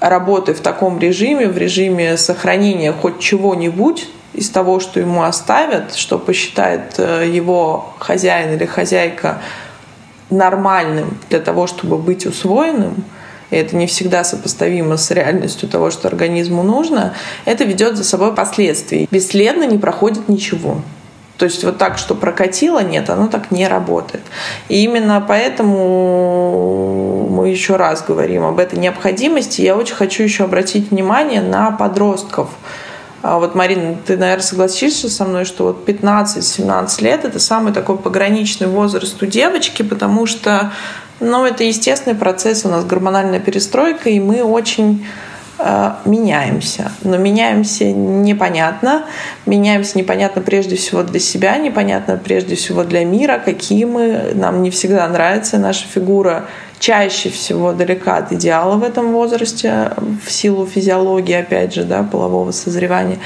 работы 0.00 0.54
в 0.54 0.60
таком 0.60 0.98
режиме, 0.98 1.48
в 1.48 1.58
режиме 1.58 2.16
сохранения 2.16 2.92
хоть 2.92 3.18
чего-нибудь, 3.18 4.08
из 4.38 4.50
того, 4.50 4.80
что 4.80 5.00
ему 5.00 5.22
оставят, 5.22 5.94
что 5.94 6.18
посчитает 6.18 6.94
э, 6.98 7.28
его 7.28 7.92
хозяин 7.98 8.54
или 8.54 8.64
хозяйка 8.66 9.40
нормальным 10.30 11.18
для 11.30 11.40
того, 11.40 11.66
чтобы 11.66 11.98
быть 11.98 12.26
усвоенным, 12.26 13.04
и 13.50 13.56
это 13.56 13.76
не 13.76 13.86
всегда 13.86 14.24
сопоставимо 14.24 14.96
с 14.96 15.10
реальностью 15.10 15.68
того, 15.68 15.90
что 15.90 16.08
организму 16.08 16.62
нужно, 16.62 17.14
это 17.46 17.64
ведет 17.64 17.96
за 17.96 18.04
собой 18.04 18.34
последствия. 18.34 19.08
Бесследно 19.10 19.64
не 19.64 19.78
проходит 19.78 20.28
ничего. 20.28 20.82
То 21.38 21.44
есть 21.44 21.64
вот 21.64 21.78
так, 21.78 21.98
что 21.98 22.14
прокатило, 22.16 22.82
нет, 22.82 23.08
оно 23.10 23.28
так 23.28 23.52
не 23.52 23.68
работает. 23.68 24.24
И 24.68 24.82
именно 24.82 25.24
поэтому 25.26 25.68
мы 27.30 27.48
еще 27.48 27.76
раз 27.76 28.04
говорим 28.06 28.44
об 28.44 28.58
этой 28.58 28.78
необходимости. 28.78 29.62
Я 29.62 29.76
очень 29.76 29.94
хочу 29.94 30.24
еще 30.24 30.44
обратить 30.44 30.90
внимание 30.90 31.40
на 31.40 31.70
подростков, 31.70 32.48
а 33.22 33.38
вот, 33.38 33.54
Марина, 33.54 33.96
ты, 34.06 34.16
наверное, 34.16 34.44
согласишься 34.44 35.08
со 35.08 35.24
мной, 35.24 35.44
что 35.44 35.64
вот 35.64 35.88
15-17 35.88 37.02
лет– 37.02 37.24
это 37.24 37.40
самый 37.40 37.72
такой 37.72 37.98
пограничный 37.98 38.68
возраст 38.68 39.20
у 39.22 39.26
девочки, 39.26 39.82
потому 39.82 40.26
что 40.26 40.72
ну, 41.20 41.44
это 41.44 41.64
естественный 41.64 42.14
процесс, 42.14 42.64
у 42.64 42.68
нас 42.68 42.84
гормональная 42.84 43.40
перестройка, 43.40 44.08
и 44.08 44.20
мы 44.20 44.44
очень 44.44 45.04
э, 45.58 45.92
меняемся. 46.04 46.92
Но 47.02 47.16
меняемся 47.16 47.86
непонятно. 47.90 49.04
Меняемся 49.44 49.98
непонятно 49.98 50.40
прежде 50.40 50.76
всего 50.76 51.02
для 51.02 51.18
себя, 51.18 51.56
непонятно 51.56 52.20
прежде 52.22 52.54
всего 52.54 52.84
для 52.84 53.04
мира, 53.04 53.42
какие 53.44 53.84
мы. 53.84 54.30
Нам 54.34 54.62
не 54.62 54.70
всегда 54.70 55.08
нравится 55.08 55.58
наша 55.58 55.86
фигура 55.88 56.44
чаще 56.78 57.30
всего 57.30 57.72
далека 57.72 58.16
от 58.16 58.32
идеала 58.32 58.76
в 58.76 58.82
этом 58.82 59.12
возрасте 59.12 59.92
в 60.24 60.30
силу 60.30 60.66
физиологии, 60.66 61.34
опять 61.34 61.74
же, 61.74 61.84
да, 61.84 62.02
полового 62.02 62.52
созревания. 62.52 63.18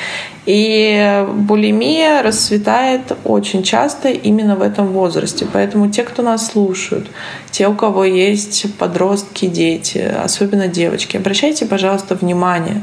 И 0.45 1.25
булимия 1.35 2.23
расцветает 2.23 3.13
очень 3.25 3.63
часто 3.63 4.09
именно 4.09 4.57
в 4.57 4.63
этом 4.63 4.89
возрасте. 4.89 5.47
Поэтому 5.53 5.91
те, 5.91 6.03
кто 6.03 6.23
нас 6.23 6.49
слушают, 6.49 7.09
те, 7.51 7.69
у 7.69 7.75
кого 7.75 8.05
есть 8.05 8.75
подростки, 8.77 9.47
дети, 9.47 9.99
особенно 9.99 10.67
девочки, 10.67 11.17
обращайте, 11.17 11.67
пожалуйста, 11.67 12.17
внимание 12.17 12.83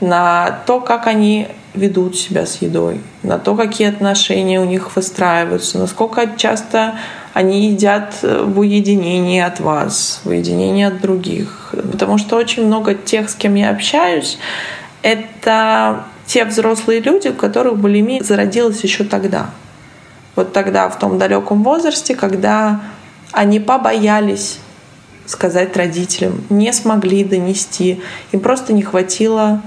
на 0.00 0.60
то, 0.66 0.80
как 0.80 1.06
они 1.06 1.48
ведут 1.74 2.16
себя 2.16 2.44
с 2.44 2.60
едой, 2.60 3.00
на 3.22 3.38
то, 3.38 3.54
какие 3.54 3.88
отношения 3.88 4.60
у 4.60 4.64
них 4.64 4.94
выстраиваются, 4.96 5.78
насколько 5.78 6.28
часто 6.36 6.94
они 7.38 7.70
едят 7.70 8.18
э, 8.22 8.42
в 8.42 8.58
уединении 8.58 9.40
от 9.40 9.60
вас, 9.60 10.22
в 10.24 10.28
уединении 10.30 10.84
от 10.84 11.00
других. 11.00 11.72
Потому 11.92 12.18
что 12.18 12.34
очень 12.34 12.66
много 12.66 12.94
тех, 12.94 13.30
с 13.30 13.36
кем 13.36 13.54
я 13.54 13.70
общаюсь, 13.70 14.38
это 15.02 16.04
те 16.26 16.44
взрослые 16.44 16.98
люди, 16.98 17.28
у 17.28 17.34
которых 17.34 17.78
булимия 17.78 18.24
зародилась 18.24 18.82
еще 18.82 19.04
тогда. 19.04 19.50
Вот 20.34 20.52
тогда, 20.52 20.88
в 20.88 20.98
том 20.98 21.16
далеком 21.16 21.62
возрасте, 21.62 22.16
когда 22.16 22.80
они 23.30 23.60
побоялись 23.60 24.58
сказать 25.24 25.76
родителям, 25.76 26.42
не 26.50 26.72
смогли 26.72 27.22
донести, 27.22 28.02
им 28.32 28.40
просто 28.40 28.72
не 28.72 28.82
хватило, 28.82 29.62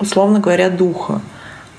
условно 0.00 0.40
говоря, 0.40 0.70
духа. 0.70 1.20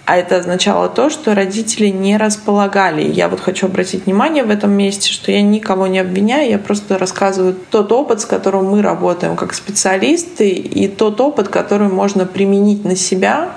А 0.10 0.18
это 0.18 0.38
означало 0.38 0.90
то, 0.90 1.12
что 1.12 1.36
родители 1.36 1.90
не 1.90 2.18
располагали. 2.18 3.04
Я 3.04 3.30
вот 3.30 3.42
хочу 3.42 3.68
обратить 3.68 4.08
внимание 4.08 4.44
в 4.44 4.50
этом 4.50 4.72
месте, 4.72 5.12
что 5.12 5.32
я 5.32 5.44
никого 5.44 5.86
не 5.86 6.00
обвиняю, 6.00 6.50
я 6.50 6.58
просто 6.58 6.98
рассказываю 6.98 7.56
тот 7.70 7.92
опыт, 7.92 8.22
с 8.22 8.26
которым 8.26 8.72
мы 8.72 8.82
работаем 8.82 9.36
как 9.36 9.54
специалисты, 9.54 10.50
и 10.50 10.88
тот 10.88 11.22
опыт, 11.22 11.50
который 11.50 11.90
можно 11.90 12.26
применить 12.26 12.84
на 12.86 12.96
себя 12.96 13.52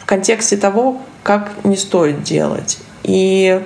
в 0.00 0.04
контексте 0.04 0.58
того, 0.58 1.00
как 1.22 1.52
не 1.64 1.78
стоит 1.78 2.22
делать. 2.22 2.76
И 3.02 3.62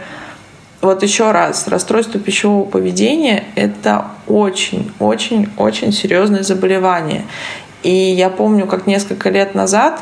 вот 0.83 1.03
еще 1.03 1.33
раз, 1.33 1.67
расстройство 1.67 2.21
пищевого 2.21 2.65
поведения— 2.65 3.43
это 3.57 4.07
очень-очень-очень 4.29 5.91
серьезное 5.91 6.45
заболевание. 6.45 7.25
И 7.83 7.91
я 7.91 8.31
помню, 8.31 8.69
как 8.69 8.87
несколько 8.87 9.31
лет 9.31 9.57
назад 9.57 10.01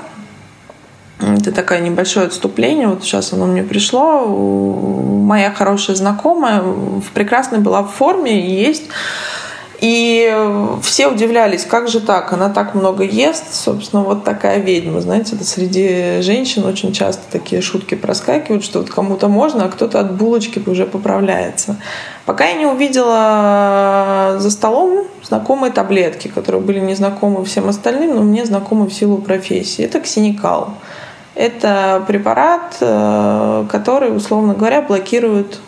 это 1.22 1.52
такое 1.52 1.80
небольшое 1.80 2.26
отступление. 2.26 2.88
Вот 2.88 3.02
сейчас 3.02 3.32
оно 3.32 3.46
мне 3.46 3.62
пришло. 3.62 4.26
Моя 4.26 5.50
хорошая 5.50 5.96
знакомая 5.96 6.60
в 6.60 7.10
прекрасной 7.14 7.60
была 7.60 7.82
в 7.82 7.92
форме 7.92 8.40
и 8.40 8.50
есть. 8.50 8.84
И 9.80 10.32
все 10.82 11.08
удивлялись, 11.08 11.64
как 11.64 11.88
же 11.88 11.98
так, 11.98 12.32
она 12.32 12.50
так 12.50 12.76
много 12.76 13.02
ест, 13.02 13.52
собственно, 13.52 14.04
вот 14.04 14.22
такая 14.22 14.60
ведьма, 14.60 15.00
знаете, 15.00 15.34
это 15.34 15.44
среди 15.44 16.20
женщин 16.20 16.64
очень 16.64 16.92
часто 16.92 17.22
такие 17.32 17.60
шутки 17.62 17.96
проскакивают, 17.96 18.62
что 18.62 18.78
вот 18.78 18.90
кому-то 18.90 19.26
можно, 19.26 19.64
а 19.64 19.68
кто-то 19.68 19.98
от 19.98 20.12
булочки 20.12 20.62
уже 20.64 20.86
поправляется. 20.86 21.78
Пока 22.26 22.44
я 22.44 22.52
не 22.52 22.66
увидела 22.66 24.36
за 24.38 24.52
столом 24.52 25.08
знакомые 25.24 25.72
таблетки, 25.72 26.28
которые 26.28 26.62
были 26.62 26.78
незнакомы 26.78 27.44
всем 27.44 27.68
остальным, 27.68 28.14
но 28.14 28.22
мне 28.22 28.44
знакомы 28.44 28.86
в 28.86 28.94
силу 28.94 29.16
профессии. 29.16 29.84
Это 29.84 29.98
ксеникал. 29.98 30.74
Это 31.34 32.04
препарат, 32.06 32.76
э, 32.80 33.66
который, 33.70 34.14
условно 34.14 34.54
говоря, 34.54 34.82
блокирует 34.82 35.60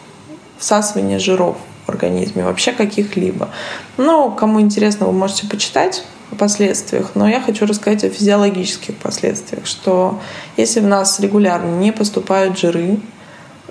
всасывание 0.59 1.19
жиров 1.19 1.57
в 1.87 1.89
организме, 1.89 2.45
вообще 2.45 2.73
каких-либо. 2.73 3.49
Ну, 3.97 4.31
кому 4.31 4.61
интересно, 4.61 5.07
вы 5.07 5.13
можете 5.13 5.47
почитать 5.47 6.05
о 6.31 6.37
последствиях, 6.37 7.13
но 7.15 7.29
я 7.29 7.41
хочу 7.41 7.67
рассказать 7.67 8.05
о 8.05 8.11
физиологических 8.11 8.97
последствиях, 8.97 9.67
что 9.67 10.21
если 10.57 10.81
в 10.81 10.87
нас 10.87 11.21
регулярно 11.21 11.71
не 11.77 11.93
поступают 11.93 12.59
жиры, 12.59 12.99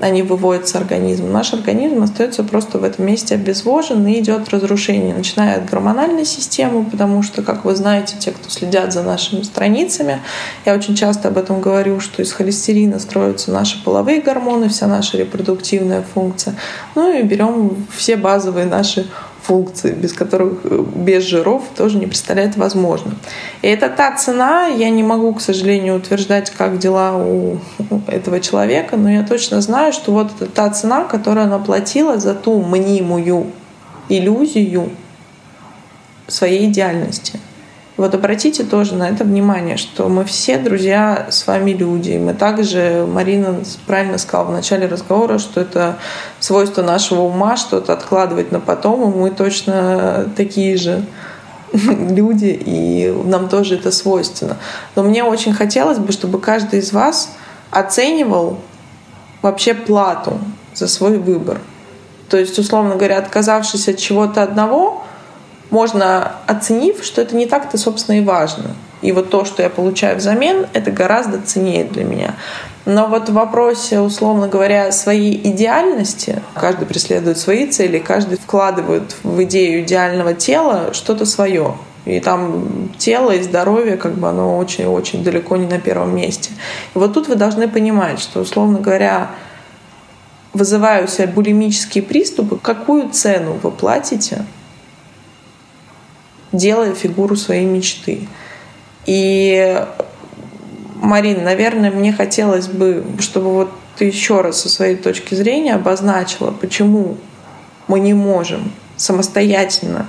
они 0.03 0.21
выводятся 0.21 0.77
организмом. 0.77 1.31
Наш 1.31 1.53
организм 1.53 2.03
остается 2.03 2.43
просто 2.43 2.77
в 2.77 2.83
этом 2.83 3.05
месте 3.05 3.35
обезвожен 3.35 4.05
и 4.05 4.19
идет 4.19 4.49
разрушение, 4.49 5.15
начиная 5.15 5.57
от 5.57 5.69
гормональной 5.69 6.25
системы, 6.25 6.85
потому 6.85 7.23
что, 7.23 7.41
как 7.41 7.65
вы 7.65 7.75
знаете, 7.75 8.15
те, 8.19 8.31
кто 8.31 8.49
следят 8.49 8.91
за 8.91 9.03
нашими 9.03 9.43
страницами, 9.43 10.19
я 10.65 10.73
очень 10.73 10.95
часто 10.95 11.29
об 11.29 11.37
этом 11.37 11.61
говорю, 11.61 11.99
что 11.99 12.21
из 12.21 12.33
холестерина 12.33 12.99
строятся 12.99 13.51
наши 13.51 13.81
половые 13.83 14.21
гормоны, 14.21 14.69
вся 14.69 14.87
наша 14.87 15.17
репродуктивная 15.17 16.03
функция. 16.13 16.55
Ну 16.95 17.17
и 17.17 17.23
берем 17.23 17.87
все 17.89 18.17
базовые 18.17 18.65
наши 18.65 19.07
функции, 19.43 19.91
без 19.91 20.13
которых, 20.13 20.65
без 20.95 21.23
жиров 21.23 21.63
тоже 21.75 21.97
не 21.97 22.07
представляет 22.07 22.55
возможным. 22.57 23.17
И 23.61 23.67
это 23.67 23.89
та 23.89 24.15
цена, 24.15 24.67
я 24.67 24.89
не 24.89 25.03
могу, 25.03 25.33
к 25.33 25.41
сожалению, 25.41 25.97
утверждать, 25.97 26.49
как 26.49 26.79
дела 26.79 27.17
у 27.17 27.59
этого 28.07 28.39
человека, 28.39 28.97
но 28.97 29.11
я 29.11 29.23
точно 29.23 29.61
знаю, 29.61 29.93
что 29.93 30.11
вот 30.11 30.31
это 30.39 30.45
та 30.49 30.69
цена, 30.69 31.03
которую 31.03 31.45
она 31.45 31.59
платила 31.59 32.17
за 32.17 32.33
ту 32.33 32.61
мнимую 32.61 33.47
иллюзию 34.09 34.89
своей 36.27 36.69
идеальности. 36.69 37.39
Вот 37.95 38.15
обратите 38.15 38.63
тоже 38.63 38.95
на 38.95 39.07
это 39.07 39.23
внимание, 39.23 39.77
что 39.77 40.09
мы 40.09 40.25
все, 40.25 40.57
друзья, 40.57 41.27
с 41.29 41.45
вами 41.45 41.71
люди. 41.71 42.17
Мы 42.17 42.33
также, 42.33 43.05
Марина 43.07 43.59
правильно 43.85 44.17
сказала 44.17 44.47
в 44.47 44.51
начале 44.51 44.87
разговора, 44.87 45.37
что 45.37 45.61
это 45.61 45.97
свойство 46.39 46.81
нашего 46.81 47.21
ума, 47.21 47.55
что-то 47.55 47.93
откладывать 47.93 48.51
на 48.51 48.59
потом, 48.59 49.11
и 49.11 49.15
мы 49.15 49.29
точно 49.29 50.27
такие 50.35 50.75
же 50.75 51.05
люди, 51.71 52.59
и 52.65 53.13
нам 53.25 53.47
тоже 53.47 53.75
это 53.75 53.91
свойственно. 53.91 54.57
Но 54.95 55.03
мне 55.03 55.23
очень 55.23 55.53
хотелось 55.53 55.99
бы, 55.99 56.11
чтобы 56.11 56.39
каждый 56.39 56.79
из 56.79 56.93
вас 56.93 57.29
оценивал 57.69 58.57
вообще 59.43 59.75
плату 59.75 60.39
за 60.73 60.87
свой 60.87 61.19
выбор. 61.19 61.59
То 62.27 62.37
есть, 62.37 62.57
условно 62.57 62.95
говоря, 62.95 63.19
отказавшись 63.19 63.87
от 63.87 63.97
чего-то 63.99 64.41
одного, 64.41 65.02
можно, 65.69 66.33
оценив, 66.47 67.03
что 67.03 67.21
это 67.21 67.35
не 67.35 67.45
так-то, 67.45 67.77
собственно, 67.77 68.17
и 68.17 68.23
важно. 68.23 68.75
И 69.01 69.11
вот 69.11 69.29
то, 69.29 69.43
что 69.43 69.61
я 69.61 69.69
получаю 69.69 70.17
взамен, 70.17 70.65
это 70.73 70.89
гораздо 70.89 71.41
ценнее 71.41 71.83
для 71.83 72.05
меня. 72.05 72.35
Но 72.85 73.07
вот 73.07 73.29
в 73.29 73.33
вопросе, 73.33 73.99
условно 73.99 74.47
говоря, 74.47 74.91
своей 74.91 75.35
идеальности, 75.49 76.41
каждый 76.53 76.85
преследует 76.85 77.37
свои 77.37 77.67
цели, 77.67 77.99
каждый 77.99 78.37
вкладывает 78.37 79.15
в 79.23 79.43
идею 79.43 79.83
идеального 79.83 80.33
тела 80.33 80.93
что-то 80.93 81.25
свое. 81.25 81.75
И 82.05 82.19
там 82.19 82.89
тело 82.97 83.31
и 83.31 83.41
здоровье, 83.41 83.95
как 83.95 84.13
бы 84.15 84.27
оно 84.27 84.57
очень-очень 84.57 85.23
далеко 85.23 85.55
не 85.55 85.67
на 85.67 85.79
первом 85.79 86.15
месте. 86.15 86.51
И 86.95 86.97
вот 86.97 87.13
тут 87.13 87.27
вы 87.27 87.35
должны 87.35 87.69
понимать, 87.69 88.19
что, 88.19 88.41
условно 88.41 88.79
говоря, 88.79 89.31
вызывая 90.53 91.05
у 91.05 91.07
себя 91.07 91.27
булимические 91.27 92.03
приступы, 92.03 92.57
какую 92.57 93.09
цену 93.09 93.57
вы 93.63 93.71
платите 93.71 94.45
делая 96.53 96.95
фигуру 96.95 97.35
своей 97.35 97.65
мечты. 97.65 98.27
И, 99.05 99.85
Марин, 100.95 101.43
наверное, 101.43 101.91
мне 101.91 102.13
хотелось 102.13 102.67
бы, 102.67 103.03
чтобы 103.19 103.51
вот 103.51 103.69
ты 103.97 104.05
еще 104.05 104.41
раз 104.41 104.61
со 104.61 104.69
своей 104.69 104.95
точки 104.95 105.35
зрения 105.35 105.75
обозначила, 105.75 106.51
почему 106.51 107.17
мы 107.87 107.99
не 107.99 108.13
можем 108.13 108.71
самостоятельно 108.95 110.07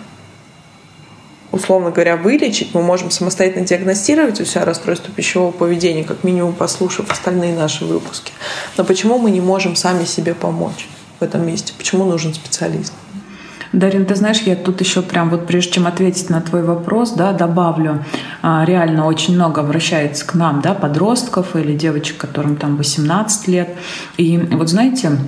условно 1.54 1.90
говоря, 1.90 2.16
вылечить, 2.16 2.74
мы 2.74 2.83
можем 2.83 3.11
самостоятельно 3.11 3.64
диагностировать 3.64 4.40
у 4.40 4.44
себя 4.44 4.64
расстройство 4.64 5.12
пищевого 5.12 5.52
поведения, 5.52 6.04
как 6.04 6.24
минимум 6.24 6.52
послушав 6.52 7.11
остальные 7.11 7.54
наши 7.54 7.85
выпуски. 7.85 8.33
Но 8.76 8.85
почему 8.85 9.18
мы 9.18 9.30
не 9.30 9.40
можем 9.40 9.76
сами 9.76 10.04
себе 10.04 10.35
помочь 10.35 10.88
в 11.20 11.22
этом 11.22 11.46
месте? 11.46 11.72
Почему 11.78 12.04
нужен 12.04 12.35
специалист? 12.35 12.92
Дарин, 13.74 14.06
ты 14.06 14.14
знаешь, 14.14 14.40
я 14.42 14.54
тут 14.54 14.80
еще 14.80 15.02
прям 15.02 15.30
вот 15.30 15.46
прежде 15.46 15.72
чем 15.72 15.87
ответить 15.87 16.30
на 16.30 16.40
твой 16.40 16.62
вопрос, 16.62 17.12
да, 17.12 17.32
добавлю, 17.32 18.04
а, 18.40 18.64
реально 18.64 19.06
очень 19.06 19.34
много 19.34 19.60
обращается 19.60 20.24
к 20.24 20.34
нам, 20.34 20.60
да, 20.60 20.74
подростков 20.74 21.56
или 21.56 21.76
девочек, 21.76 22.16
которым 22.16 22.56
там 22.56 22.76
18 22.76 23.48
лет. 23.48 23.68
И 24.16 24.38
вот 24.38 24.68
знаете, 24.68 25.18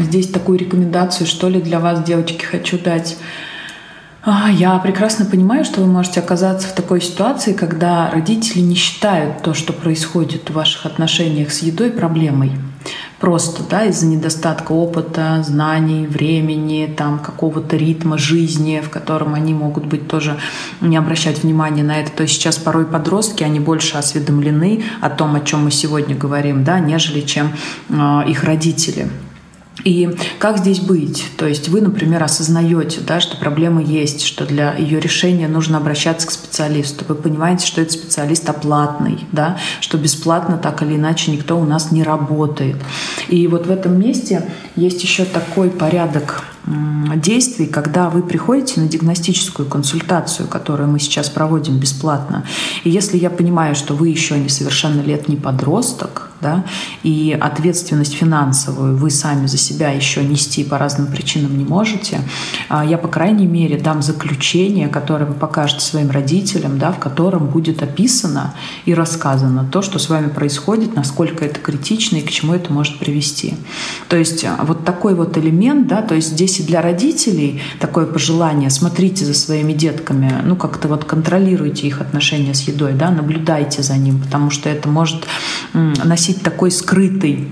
здесь 0.00 0.28
такую 0.28 0.58
рекомендацию, 0.58 1.26
что 1.26 1.48
ли, 1.48 1.60
для 1.60 1.78
вас, 1.78 2.02
девочки, 2.02 2.44
хочу 2.44 2.78
дать. 2.78 3.16
А, 4.24 4.50
я 4.50 4.78
прекрасно 4.78 5.24
понимаю, 5.24 5.64
что 5.64 5.80
вы 5.80 5.86
можете 5.86 6.20
оказаться 6.20 6.68
в 6.68 6.72
такой 6.72 7.00
ситуации, 7.00 7.52
когда 7.52 8.08
родители 8.10 8.60
не 8.60 8.76
считают 8.76 9.42
то, 9.42 9.52
что 9.52 9.72
происходит 9.72 10.50
в 10.50 10.54
ваших 10.54 10.86
отношениях 10.86 11.50
с 11.52 11.62
едой, 11.62 11.90
проблемой 11.90 12.52
просто 13.22 13.62
да, 13.70 13.84
из-за 13.84 14.06
недостатка 14.06 14.72
опыта, 14.72 15.44
знаний, 15.44 16.08
времени, 16.08 16.92
там, 16.94 17.20
какого-то 17.20 17.76
ритма 17.76 18.18
жизни, 18.18 18.82
в 18.84 18.90
котором 18.90 19.34
они 19.34 19.54
могут 19.54 19.86
быть 19.86 20.08
тоже 20.08 20.40
не 20.80 20.96
обращать 20.96 21.44
внимания 21.44 21.84
на 21.84 22.00
это. 22.00 22.10
То 22.10 22.24
есть 22.24 22.34
сейчас 22.34 22.58
порой 22.58 22.84
подростки, 22.84 23.44
они 23.44 23.60
больше 23.60 23.96
осведомлены 23.96 24.82
о 25.00 25.08
том, 25.08 25.36
о 25.36 25.40
чем 25.40 25.64
мы 25.64 25.70
сегодня 25.70 26.16
говорим, 26.16 26.64
да, 26.64 26.80
нежели 26.80 27.20
чем 27.20 27.52
э, 27.90 27.94
их 28.26 28.42
родители. 28.42 29.08
И 29.84 30.16
как 30.38 30.58
здесь 30.58 30.80
быть? 30.80 31.24
То 31.36 31.46
есть 31.46 31.68
вы, 31.68 31.80
например, 31.80 32.22
осознаете, 32.22 33.00
да, 33.00 33.20
что 33.20 33.36
проблема 33.36 33.82
есть, 33.82 34.22
что 34.22 34.46
для 34.46 34.74
ее 34.74 35.00
решения 35.00 35.48
нужно 35.48 35.78
обращаться 35.78 36.26
к 36.26 36.30
специалисту. 36.30 37.04
Вы 37.08 37.14
понимаете, 37.14 37.66
что 37.66 37.80
этот 37.80 37.92
специалист 37.92 38.48
оплатный, 38.48 39.26
да, 39.32 39.58
что 39.80 39.98
бесплатно 39.98 40.58
так 40.58 40.82
или 40.82 40.96
иначе 40.96 41.32
никто 41.32 41.58
у 41.58 41.64
нас 41.64 41.90
не 41.90 42.02
работает. 42.02 42.76
И 43.28 43.46
вот 43.46 43.66
в 43.66 43.70
этом 43.70 43.98
месте 43.98 44.48
есть 44.76 45.02
еще 45.02 45.24
такой 45.24 45.70
порядок 45.70 46.44
действий, 47.16 47.66
когда 47.66 48.08
вы 48.08 48.22
приходите 48.22 48.80
на 48.80 48.88
диагностическую 48.88 49.68
консультацию, 49.68 50.48
которую 50.48 50.88
мы 50.88 51.00
сейчас 51.00 51.28
проводим 51.28 51.78
бесплатно. 51.78 52.44
И 52.84 52.90
если 52.90 53.18
я 53.18 53.30
понимаю, 53.30 53.74
что 53.74 53.94
вы 53.94 54.08
еще 54.08 54.38
несовершеннолетний 54.38 55.36
подросток, 55.36 56.31
да, 56.42 56.64
и 57.02 57.36
ответственность 57.40 58.14
финансовую 58.14 58.96
вы 58.96 59.10
сами 59.10 59.46
за 59.46 59.56
себя 59.56 59.90
еще 59.90 60.22
нести 60.24 60.64
по 60.64 60.76
разным 60.76 61.06
причинам 61.06 61.56
не 61.56 61.64
можете, 61.64 62.20
а 62.68 62.84
я, 62.84 62.98
по 62.98 63.08
крайней 63.08 63.46
мере, 63.46 63.78
дам 63.78 64.02
заключение, 64.02 64.88
которое 64.88 65.24
вы 65.24 65.34
покажете 65.34 65.80
своим 65.80 66.10
родителям, 66.10 66.78
да, 66.78 66.92
в 66.92 66.98
котором 66.98 67.46
будет 67.46 67.82
описано 67.82 68.54
и 68.84 68.94
рассказано 68.94 69.64
то, 69.64 69.82
что 69.82 69.98
с 69.98 70.08
вами 70.08 70.28
происходит, 70.28 70.96
насколько 70.96 71.44
это 71.44 71.60
критично 71.60 72.16
и 72.16 72.22
к 72.22 72.30
чему 72.30 72.54
это 72.54 72.72
может 72.72 72.98
привести. 72.98 73.54
То 74.08 74.16
есть 74.16 74.44
а, 74.44 74.58
вот 74.64 74.84
такой 74.84 75.14
вот 75.14 75.38
элемент, 75.38 75.86
да, 75.86 76.02
то 76.02 76.14
есть 76.14 76.28
здесь 76.28 76.60
и 76.60 76.62
для 76.64 76.82
родителей 76.82 77.62
такое 77.78 78.06
пожелание, 78.06 78.70
смотрите 78.70 79.24
за 79.24 79.34
своими 79.34 79.72
детками, 79.72 80.32
ну 80.44 80.56
как-то 80.56 80.88
вот 80.88 81.04
контролируйте 81.04 81.86
их 81.86 82.00
отношения 82.00 82.54
с 82.54 82.62
едой, 82.62 82.92
да, 82.94 83.10
наблюдайте 83.10 83.82
за 83.82 83.96
ним, 83.96 84.20
потому 84.20 84.50
что 84.50 84.68
это 84.68 84.88
может 84.88 85.26
носить 85.72 86.31
носить 86.32 86.42
такой 86.42 86.70
скрытый 86.70 87.48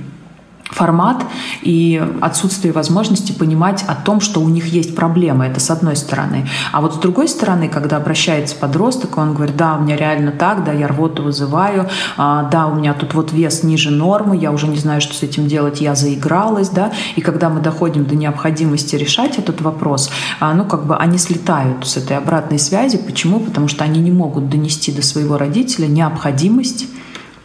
формат 0.70 1.24
и 1.62 2.00
отсутствие 2.20 2.72
возможности 2.72 3.32
понимать 3.32 3.84
о 3.88 3.96
том, 3.96 4.20
что 4.20 4.40
у 4.40 4.48
них 4.48 4.66
есть 4.66 4.94
проблемы. 4.94 5.46
Это 5.46 5.58
с 5.58 5.68
одной 5.68 5.96
стороны. 5.96 6.48
А 6.72 6.80
вот 6.80 6.94
с 6.94 6.98
другой 6.98 7.26
стороны, 7.26 7.68
когда 7.68 7.96
обращается 7.96 8.54
подросток, 8.54 9.18
он 9.18 9.34
говорит, 9.34 9.56
да, 9.56 9.76
у 9.76 9.80
меня 9.82 9.96
реально 9.96 10.30
так, 10.30 10.64
да, 10.64 10.72
я 10.72 10.86
рвоту 10.86 11.24
вызываю, 11.24 11.88
а, 12.16 12.44
да, 12.44 12.68
у 12.68 12.76
меня 12.76 12.94
тут 12.94 13.14
вот 13.14 13.32
вес 13.32 13.64
ниже 13.64 13.90
нормы, 13.90 14.36
я 14.36 14.52
уже 14.52 14.68
не 14.68 14.78
знаю, 14.78 15.00
что 15.00 15.12
с 15.12 15.24
этим 15.24 15.48
делать, 15.48 15.80
я 15.80 15.96
заигралась, 15.96 16.68
да, 16.68 16.92
и 17.16 17.20
когда 17.20 17.48
мы 17.48 17.60
доходим 17.60 18.04
до 18.04 18.14
необходимости 18.14 18.94
решать 18.94 19.38
этот 19.38 19.60
вопрос, 19.60 20.10
а, 20.38 20.54
ну, 20.54 20.64
как 20.64 20.86
бы 20.86 20.96
они 20.96 21.18
слетают 21.18 21.84
с 21.84 21.96
этой 21.96 22.16
обратной 22.16 22.60
связи. 22.60 22.96
Почему? 22.96 23.40
Потому 23.40 23.66
что 23.66 23.82
они 23.82 24.00
не 24.00 24.12
могут 24.12 24.48
донести 24.48 24.92
до 24.92 25.02
своего 25.02 25.36
родителя 25.36 25.88
необходимость 25.88 26.86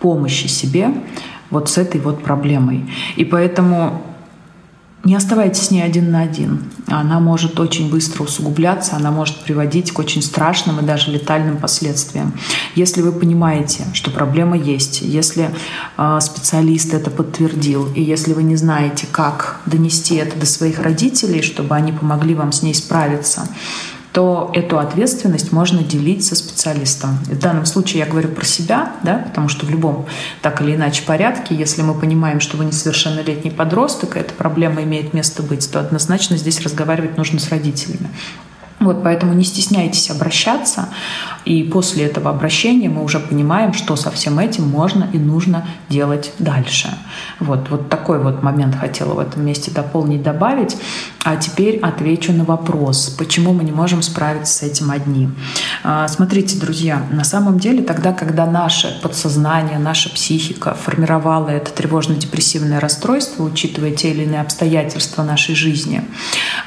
помощи 0.05 0.45
себе 0.45 0.93
вот 1.49 1.67
с 1.67 1.79
этой 1.79 1.99
вот 1.99 2.23
проблемой. 2.23 2.85
И 3.15 3.25
поэтому 3.25 4.03
не 5.03 5.15
оставайтесь 5.15 5.71
ней 5.71 5.81
один 5.81 6.11
на 6.11 6.21
один. 6.21 6.63
Она 6.87 7.19
может 7.19 7.59
очень 7.59 7.89
быстро 7.89 8.23
усугубляться, 8.23 8.95
она 8.95 9.09
может 9.09 9.37
приводить 9.37 9.91
к 9.91 9.97
очень 9.97 10.21
страшным 10.21 10.79
и 10.79 10.83
даже 10.83 11.11
летальным 11.11 11.57
последствиям. 11.57 12.33
Если 12.75 13.01
вы 13.01 13.11
понимаете, 13.11 13.83
что 13.93 14.11
проблема 14.11 14.55
есть, 14.55 15.01
если 15.01 15.49
э, 15.97 16.19
специалист 16.21 16.93
это 16.93 17.09
подтвердил, 17.09 17.87
и 17.95 18.01
если 18.03 18.33
вы 18.33 18.43
не 18.43 18.57
знаете, 18.57 19.07
как 19.11 19.61
донести 19.65 20.15
это 20.15 20.37
до 20.37 20.45
своих 20.45 20.79
родителей, 20.79 21.41
чтобы 21.41 21.75
они 21.75 21.91
помогли 21.91 22.35
вам 22.35 22.51
с 22.51 22.61
ней 22.61 22.75
справиться, 22.75 23.47
то 24.15 24.49
эту 24.53 24.79
ответственность 24.79 25.51
можно 25.51 25.83
делить 25.83 26.25
со 26.25 26.37
специалистом. 26.37 27.19
В 27.25 27.37
данном 27.37 27.65
случае 27.65 27.99
я 27.99 28.05
говорю 28.05 28.29
про 28.29 28.45
себя, 28.45 28.93
да, 29.03 29.17
потому 29.17 29.49
что 29.49 29.65
в 29.65 29.69
любом 29.69 30.05
так 30.41 30.61
или 30.61 30.73
иначе 30.73 31.03
порядке, 31.03 31.53
если 31.53 31.81
мы 31.81 31.93
понимаем, 31.93 32.39
что 32.39 32.55
вы 32.55 32.63
несовершеннолетний 32.63 33.51
подросток, 33.51 34.15
и 34.15 34.21
эта 34.21 34.33
проблема 34.33 34.83
имеет 34.83 35.13
место 35.13 35.43
быть, 35.43 35.69
то 35.69 35.81
однозначно 35.81 36.37
здесь 36.37 36.61
разговаривать 36.61 37.17
нужно 37.17 37.39
с 37.39 37.49
родителями. 37.49 38.09
Вот, 38.79 39.03
поэтому 39.03 39.33
не 39.33 39.45
стесняйтесь 39.45 40.09
обращаться, 40.11 40.89
и 41.45 41.63
после 41.63 42.05
этого 42.05 42.29
обращения 42.29 42.89
мы 42.89 43.03
уже 43.03 43.19
понимаем, 43.19 43.73
что 43.73 43.95
со 43.95 44.11
всем 44.11 44.37
этим 44.37 44.67
можно 44.67 45.07
и 45.13 45.17
нужно 45.17 45.65
делать 45.89 46.33
дальше. 46.39 46.89
Вот, 47.39 47.69
вот 47.69 47.89
такой 47.89 48.21
вот 48.21 48.43
момент 48.43 48.75
хотела 48.75 49.13
в 49.13 49.19
этом 49.19 49.45
месте 49.45 49.71
дополнить, 49.71 50.23
добавить. 50.23 50.75
А 51.23 51.37
теперь 51.37 51.79
отвечу 51.79 52.33
на 52.33 52.43
вопрос, 52.43 53.09
почему 53.17 53.53
мы 53.53 53.63
не 53.63 53.71
можем 53.71 54.01
справиться 54.01 54.53
с 54.53 54.61
этим 54.63 54.91
одни. 54.91 55.29
А, 55.83 56.07
смотрите, 56.07 56.59
друзья, 56.59 57.01
на 57.11 57.23
самом 57.23 57.59
деле 57.59 57.81
тогда, 57.81 58.11
когда 58.11 58.45
наше 58.45 58.99
подсознание, 59.01 59.79
наша 59.79 60.09
психика 60.09 60.75
формировала 60.75 61.49
это 61.49 61.71
тревожно-депрессивное 61.71 62.79
расстройство, 62.79 63.43
учитывая 63.43 63.91
те 63.91 64.11
или 64.11 64.23
иные 64.23 64.41
обстоятельства 64.41 65.23
нашей 65.23 65.55
жизни, 65.55 66.03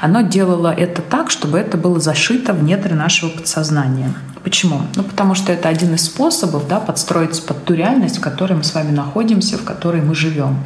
оно 0.01 0.21
делало 0.21 0.73
это 0.73 1.01
так, 1.01 1.29
чтобы 1.29 1.57
это 1.57 1.77
было 1.77 1.99
зашито 2.09 2.53
в 2.53 2.63
недры 2.63 2.95
нашего 2.95 3.29
подсознания. 3.29 4.11
Почему? 4.43 4.81
Ну, 4.95 5.03
потому 5.03 5.35
что 5.35 5.51
это 5.51 5.69
один 5.69 5.93
из 5.93 6.05
способов 6.05 6.67
да, 6.67 6.79
подстроиться 6.79 7.43
под 7.43 7.65
ту 7.65 7.75
реальность, 7.75 8.17
в 8.17 8.21
которой 8.21 8.53
мы 8.53 8.63
с 8.63 8.73
вами 8.73 8.89
находимся, 8.89 9.59
в 9.59 9.63
которой 9.63 10.01
мы 10.01 10.15
живем. 10.15 10.57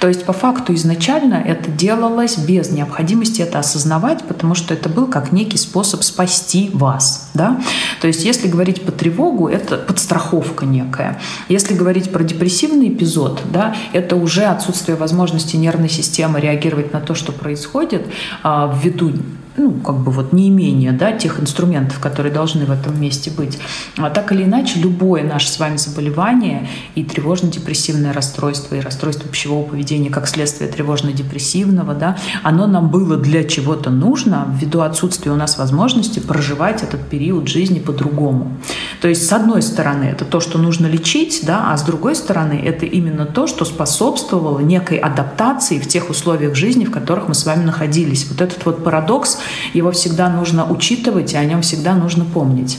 То 0.00 0.08
есть, 0.08 0.24
по 0.24 0.32
факту, 0.32 0.72
изначально 0.74 1.34
это 1.34 1.70
делалось 1.70 2.38
без 2.38 2.70
необходимости 2.70 3.42
это 3.42 3.58
осознавать, 3.58 4.24
потому 4.24 4.54
что 4.54 4.72
это 4.72 4.88
был 4.88 5.06
как 5.06 5.32
некий 5.32 5.58
способ 5.58 6.02
спасти 6.02 6.70
вас. 6.72 7.28
Да? 7.34 7.60
То 8.00 8.06
есть, 8.06 8.24
если 8.24 8.48
говорить 8.48 8.86
по 8.86 8.92
тревогу, 8.92 9.48
это 9.48 9.76
подстраховка 9.76 10.64
некая. 10.64 11.20
Если 11.50 11.74
говорить 11.74 12.10
про 12.10 12.24
депрессивный 12.24 12.88
эпизод, 12.88 13.42
да, 13.52 13.76
это 13.92 14.16
уже 14.16 14.44
отсутствие 14.44 14.96
возможности 14.96 15.56
нервной 15.56 15.90
системы 15.90 16.40
реагировать 16.40 16.94
на 16.94 17.00
то, 17.00 17.14
что 17.14 17.32
происходит, 17.32 18.06
а, 18.42 18.74
ввиду 18.82 19.12
ну, 19.56 19.72
как 19.72 19.96
бы 19.98 20.10
вот 20.10 20.32
неимение 20.32 20.92
да, 20.92 21.12
тех 21.12 21.40
инструментов, 21.40 21.98
которые 21.98 22.32
должны 22.32 22.66
в 22.66 22.70
этом 22.70 23.00
месте 23.00 23.30
быть. 23.30 23.58
А 23.96 24.10
так 24.10 24.32
или 24.32 24.44
иначе, 24.44 24.78
любое 24.78 25.24
наше 25.24 25.48
с 25.48 25.58
вами 25.58 25.76
заболевание 25.76 26.68
и 26.94 27.02
тревожно-депрессивное 27.02 28.12
расстройство, 28.12 28.74
и 28.74 28.80
расстройство 28.80 29.28
пищевого 29.28 29.64
поведения 29.64 30.10
как 30.10 30.28
следствие 30.28 30.70
тревожно-депрессивного, 30.70 31.94
да, 31.94 32.16
оно 32.42 32.66
нам 32.66 32.90
было 32.90 33.16
для 33.16 33.44
чего-то 33.44 33.90
нужно 33.90 34.46
ввиду 34.60 34.80
отсутствия 34.80 35.32
у 35.32 35.36
нас 35.36 35.58
возможности 35.58 36.20
проживать 36.20 36.82
этот 36.82 37.08
период 37.08 37.48
жизни 37.48 37.78
по-другому. 37.78 38.56
То 39.00 39.08
есть, 39.08 39.26
с 39.26 39.32
одной 39.32 39.62
стороны, 39.62 40.04
это 40.04 40.24
то, 40.24 40.40
что 40.40 40.58
нужно 40.58 40.86
лечить, 40.86 41.42
да, 41.44 41.72
а 41.72 41.76
с 41.76 41.82
другой 41.82 42.14
стороны, 42.14 42.60
это 42.64 42.86
именно 42.86 43.26
то, 43.26 43.46
что 43.46 43.64
способствовало 43.64 44.60
некой 44.60 44.98
адаптации 44.98 45.78
в 45.78 45.86
тех 45.86 46.10
условиях 46.10 46.54
жизни, 46.54 46.84
в 46.84 46.90
которых 46.90 47.28
мы 47.28 47.34
с 47.34 47.44
вами 47.46 47.64
находились. 47.64 48.26
Вот 48.28 48.40
этот 48.40 48.64
вот 48.64 48.84
парадокс 48.84 49.38
его 49.72 49.90
всегда 49.90 50.28
нужно 50.28 50.70
учитывать, 50.70 51.32
и 51.32 51.36
о 51.36 51.44
нем 51.44 51.62
всегда 51.62 51.94
нужно 51.94 52.24
помнить. 52.24 52.78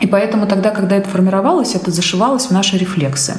И 0.00 0.06
поэтому 0.06 0.46
тогда, 0.46 0.70
когда 0.70 0.96
это 0.96 1.08
формировалось, 1.08 1.74
это 1.74 1.90
зашивалось 1.90 2.46
в 2.46 2.50
наши 2.50 2.78
рефлексы. 2.78 3.38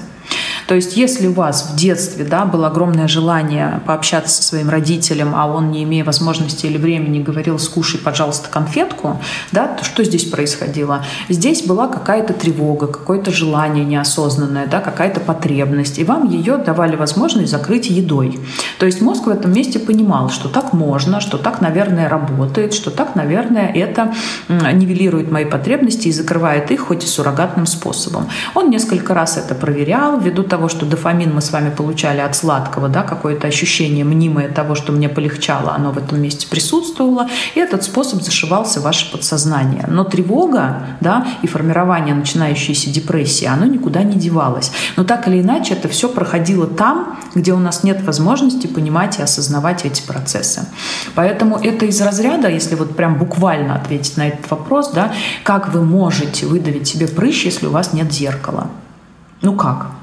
То 0.68 0.76
есть 0.76 0.96
если 0.96 1.28
у 1.28 1.34
вас 1.34 1.72
в 1.74 1.76
детстве 1.76 2.24
да, 2.24 2.46
было 2.46 2.68
огромное 2.68 3.08
желание 3.08 3.82
пообщаться 3.86 4.34
со 4.34 4.44
своим 4.44 4.70
родителем, 4.70 5.34
а 5.36 5.48
он, 5.48 5.70
не 5.70 5.84
имея 5.84 6.06
возможности 6.06 6.66
или 6.66 6.78
времени, 6.78 7.22
говорил 7.22 7.60
«скушай, 7.60 8.00
пожалуйста, 8.00 8.48
конфетку», 8.50 9.20
да, 9.52 9.68
то 9.68 9.84
что 9.84 10.04
здесь 10.04 10.24
происходило? 10.24 11.04
Здесь 11.28 11.64
была 11.64 11.88
какая-то 11.88 12.32
тревога, 12.34 12.88
какое-то 12.88 13.32
желание 13.32 13.84
неосознанное, 13.84 14.68
да, 14.68 14.80
какая-то 14.80 15.20
потребность, 15.20 16.00
и 16.00 16.06
вам 16.06 16.30
ее 16.30 16.56
давали 16.56 16.96
возможность 16.96 17.52
закрыть 17.52 17.90
едой. 17.90 18.40
То 18.80 18.86
есть 18.86 19.02
мозг 19.02 19.26
в 19.26 19.30
этом 19.30 19.52
месте 19.52 19.78
понимал, 19.80 20.30
что 20.30 20.48
так 20.48 20.72
можно, 20.72 21.20
что 21.20 21.38
так, 21.38 21.60
наверное, 21.60 22.08
работает, 22.08 22.74
что 22.74 22.92
так, 22.92 23.16
наверное, 23.16 23.68
это 23.68 24.14
нивелирует 24.48 25.32
мои 25.32 25.44
потребности 25.44 26.08
и 26.08 26.12
закрывает 26.14 26.72
их 26.72 26.82
хоть 26.82 27.04
и 27.04 27.08
суррогатным 27.08 27.66
способом. 27.66 28.30
Он 28.56 28.70
несколько 28.70 29.14
раз 29.14 29.38
это 29.38 29.54
проверял, 29.56 30.21
ввиду 30.22 30.44
того, 30.44 30.70
что 30.70 30.86
дофамин 30.86 31.34
мы 31.34 31.42
с 31.42 31.52
вами 31.52 31.70
получали 31.70 32.20
от 32.20 32.36
сладкого, 32.36 32.88
да, 32.88 33.04
какое-то 33.04 33.48
ощущение 33.48 34.06
мнимое 34.06 34.50
того, 34.50 34.76
что 34.76 34.92
мне 34.92 35.10
полегчало, 35.10 35.74
оно 35.76 35.92
в 35.92 35.98
этом 35.98 36.22
месте 36.22 36.48
присутствовало, 36.48 37.28
и 37.56 37.60
этот 37.60 37.84
способ 37.84 38.22
зашивался 38.22 38.80
в 38.80 38.84
ваше 38.84 39.12
подсознание. 39.12 39.86
Но 39.88 40.04
тревога, 40.04 40.86
да, 41.02 41.28
и 41.42 41.48
формирование 41.48 42.16
начинающейся 42.16 42.90
депрессии, 42.90 43.46
оно 43.46 43.66
никуда 43.66 44.04
не 44.04 44.16
девалось. 44.16 44.72
Но 44.98 45.04
так 45.04 45.28
или 45.28 45.42
иначе 45.42 45.74
это 45.74 45.88
все 45.88 46.08
проходило 46.10 46.68
там, 46.68 47.20
где 47.36 47.54
у 47.54 47.60
нас 47.60 47.84
нет 47.84 48.04
возможности 48.04 48.68
понимать 48.68 49.20
и 49.20 49.22
осознавать 49.22 49.86
эти 49.86 50.02
процессы. 50.02 50.66
Поэтому 51.16 51.58
это 51.58 51.86
из 51.86 52.02
разряда, 52.02 52.50
если 52.50 52.76
вот 52.76 52.96
прям 52.96 53.18
буквально 53.18 53.76
ответить 53.76 54.18
на 54.18 54.28
этот 54.28 54.50
вопрос, 54.52 54.92
да, 54.92 55.14
как 55.44 55.74
вы 55.74 55.84
можете 55.84 56.46
выдавить 56.46 56.88
себе 56.88 57.08
прыщ, 57.08 57.46
если 57.46 57.68
у 57.68 57.72
вас 57.72 57.94
нет 57.94 58.12
зеркала? 58.12 58.68
Ну 59.42 59.56
как? 59.56 60.01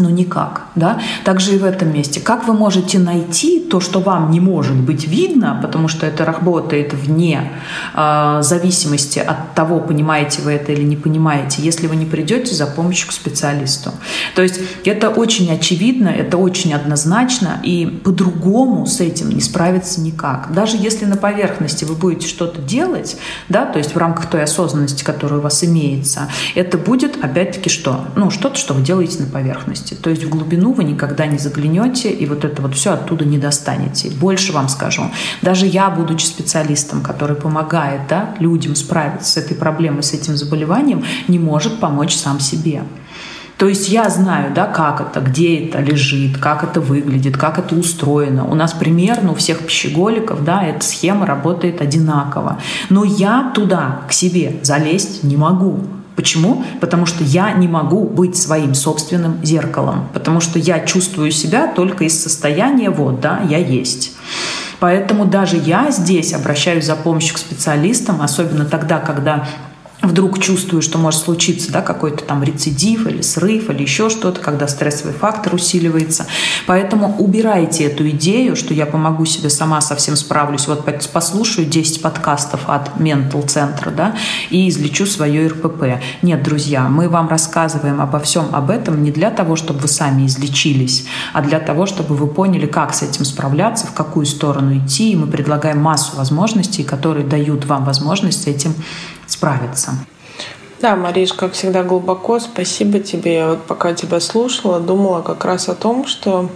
Ну 0.00 0.08
никак, 0.08 0.62
да? 0.76 0.98
Также 1.24 1.54
и 1.54 1.58
в 1.58 1.64
этом 1.64 1.92
месте. 1.92 2.20
Как 2.20 2.48
вы 2.48 2.54
можете 2.54 2.98
найти 2.98 3.60
то, 3.60 3.80
что 3.80 4.00
вам 4.00 4.30
не 4.30 4.40
может 4.40 4.76
быть 4.76 5.06
видно, 5.06 5.58
потому 5.60 5.88
что 5.88 6.06
это 6.06 6.24
работает 6.24 6.94
вне 6.94 7.52
э, 7.94 8.38
зависимости 8.42 9.18
от 9.18 9.54
того, 9.54 9.78
понимаете 9.80 10.40
вы 10.40 10.52
это 10.52 10.72
или 10.72 10.82
не 10.82 10.96
понимаете, 10.96 11.60
если 11.60 11.86
вы 11.86 11.96
не 11.96 12.06
придете 12.06 12.54
за 12.54 12.66
помощью 12.66 13.08
к 13.08 13.12
специалисту. 13.12 13.90
То 14.34 14.40
есть 14.40 14.58
это 14.86 15.10
очень 15.10 15.52
очевидно, 15.52 16.08
это 16.08 16.38
очень 16.38 16.72
однозначно, 16.72 17.60
и 17.62 17.84
по-другому 17.86 18.86
с 18.86 19.00
этим 19.00 19.28
не 19.28 19.42
справиться 19.42 20.00
никак. 20.00 20.52
Даже 20.54 20.78
если 20.78 21.04
на 21.04 21.18
поверхности 21.18 21.84
вы 21.84 21.94
будете 21.94 22.26
что-то 22.26 22.62
делать, 22.62 23.18
да, 23.50 23.66
то 23.66 23.78
есть 23.78 23.94
в 23.94 23.98
рамках 23.98 24.30
той 24.30 24.44
осознанности, 24.44 25.04
которая 25.04 25.40
у 25.40 25.42
вас 25.42 25.62
имеется, 25.62 26.30
это 26.54 26.78
будет 26.78 27.22
опять-таки 27.22 27.68
что? 27.68 28.06
Ну, 28.16 28.30
что-то, 28.30 28.56
что 28.56 28.72
вы 28.72 28.80
делаете 28.80 29.20
на 29.20 29.26
поверхности 29.26 29.89
поверхности. 29.90 29.94
То 29.94 30.10
есть 30.10 30.24
в 30.24 30.28
глубину 30.28 30.72
вы 30.72 30.84
никогда 30.84 31.26
не 31.26 31.38
заглянете 31.38 32.10
и 32.10 32.26
вот 32.26 32.44
это 32.44 32.62
вот 32.62 32.74
все 32.74 32.92
оттуда 32.92 33.24
не 33.24 33.38
достанете. 33.38 34.10
Больше 34.10 34.52
вам 34.52 34.68
скажу. 34.68 35.02
Даже 35.42 35.66
я, 35.66 35.90
будучи 35.90 36.24
специалистом, 36.24 37.02
который 37.02 37.36
помогает 37.36 38.02
да, 38.08 38.34
людям 38.40 38.74
справиться 38.74 39.32
с 39.32 39.36
этой 39.36 39.56
проблемой, 39.56 40.02
с 40.02 40.12
этим 40.12 40.36
заболеванием, 40.36 41.04
не 41.28 41.38
может 41.38 41.80
помочь 41.80 42.14
сам 42.14 42.40
себе. 42.40 42.82
То 43.56 43.68
есть 43.68 43.90
я 43.90 44.08
знаю, 44.08 44.54
да, 44.54 44.64
как 44.66 45.02
это, 45.02 45.20
где 45.20 45.66
это 45.66 45.80
лежит, 45.80 46.38
как 46.38 46.64
это 46.64 46.80
выглядит, 46.80 47.36
как 47.36 47.58
это 47.58 47.74
устроено. 47.76 48.46
У 48.46 48.54
нас 48.54 48.72
примерно 48.72 49.32
у 49.32 49.34
всех 49.34 49.58
пищеголиков, 49.58 50.44
да, 50.44 50.64
эта 50.64 50.82
схема 50.82 51.26
работает 51.26 51.82
одинаково. 51.82 52.58
Но 52.88 53.04
я 53.04 53.52
туда, 53.54 54.00
к 54.08 54.12
себе 54.12 54.60
залезть 54.62 55.24
не 55.24 55.36
могу. 55.36 55.80
Почему? 56.20 56.62
Потому 56.82 57.06
что 57.06 57.24
я 57.24 57.50
не 57.52 57.66
могу 57.66 58.04
быть 58.04 58.36
своим 58.36 58.74
собственным 58.74 59.42
зеркалом, 59.42 60.10
потому 60.12 60.40
что 60.40 60.58
я 60.58 60.80
чувствую 60.80 61.30
себя 61.30 61.66
только 61.66 62.04
из 62.04 62.22
состояния 62.22 62.90
вот, 62.90 63.20
да, 63.20 63.40
я 63.48 63.56
есть. 63.56 64.12
Поэтому 64.80 65.24
даже 65.24 65.56
я 65.56 65.90
здесь 65.90 66.34
обращаюсь 66.34 66.84
за 66.84 66.94
помощью 66.94 67.36
к 67.36 67.38
специалистам, 67.38 68.20
особенно 68.20 68.66
тогда, 68.66 68.98
когда 68.98 69.48
вдруг 70.02 70.38
чувствую, 70.38 70.82
что 70.82 70.98
может 70.98 71.20
случиться 71.20 71.70
да, 71.72 71.82
какой-то 71.82 72.24
там 72.24 72.42
рецидив 72.42 73.06
или 73.06 73.20
срыв 73.22 73.70
или 73.70 73.82
еще 73.82 74.08
что-то, 74.08 74.40
когда 74.40 74.66
стрессовый 74.68 75.14
фактор 75.14 75.54
усиливается. 75.54 76.26
Поэтому 76.66 77.16
убирайте 77.18 77.84
эту 77.84 78.08
идею, 78.10 78.56
что 78.56 78.72
я 78.74 78.86
помогу 78.86 79.24
себе 79.24 79.50
сама, 79.50 79.80
совсем 79.80 80.16
справлюсь. 80.16 80.66
Вот 80.66 80.84
послушаю 81.12 81.66
10 81.66 82.02
подкастов 82.02 82.62
от 82.66 82.96
Mental 82.98 83.46
центра 83.46 83.90
да, 83.90 84.16
и 84.50 84.68
излечу 84.68 85.06
свое 85.06 85.48
РПП. 85.48 86.02
Нет, 86.22 86.42
друзья, 86.42 86.88
мы 86.88 87.08
вам 87.08 87.28
рассказываем 87.28 88.00
обо 88.00 88.20
всем 88.20 88.46
об 88.52 88.70
этом 88.70 89.02
не 89.02 89.10
для 89.10 89.30
того, 89.30 89.56
чтобы 89.56 89.80
вы 89.80 89.88
сами 89.88 90.26
излечились, 90.26 91.04
а 91.32 91.42
для 91.42 91.60
того, 91.60 91.86
чтобы 91.86 92.16
вы 92.16 92.26
поняли, 92.26 92.66
как 92.66 92.94
с 92.94 93.02
этим 93.02 93.24
справляться, 93.24 93.86
в 93.86 93.92
какую 93.92 94.26
сторону 94.26 94.78
идти. 94.78 95.12
И 95.12 95.16
мы 95.16 95.26
предлагаем 95.26 95.78
массу 95.78 96.16
возможностей, 96.16 96.84
которые 96.84 97.26
дают 97.26 97.64
вам 97.66 97.84
возможность 97.84 98.46
этим 98.46 98.74
справиться. 99.30 99.92
Да, 100.80 100.96
Мариш, 100.96 101.32
как 101.34 101.52
всегда, 101.52 101.82
глубоко 101.82 102.40
спасибо 102.40 103.00
тебе. 103.00 103.34
Я 103.34 103.48
вот 103.48 103.62
пока 103.64 103.92
тебя 103.92 104.18
слушала, 104.20 104.80
думала 104.80 105.20
как 105.20 105.44
раз 105.44 105.68
о 105.68 105.74
том, 105.74 106.06
что 106.06 106.48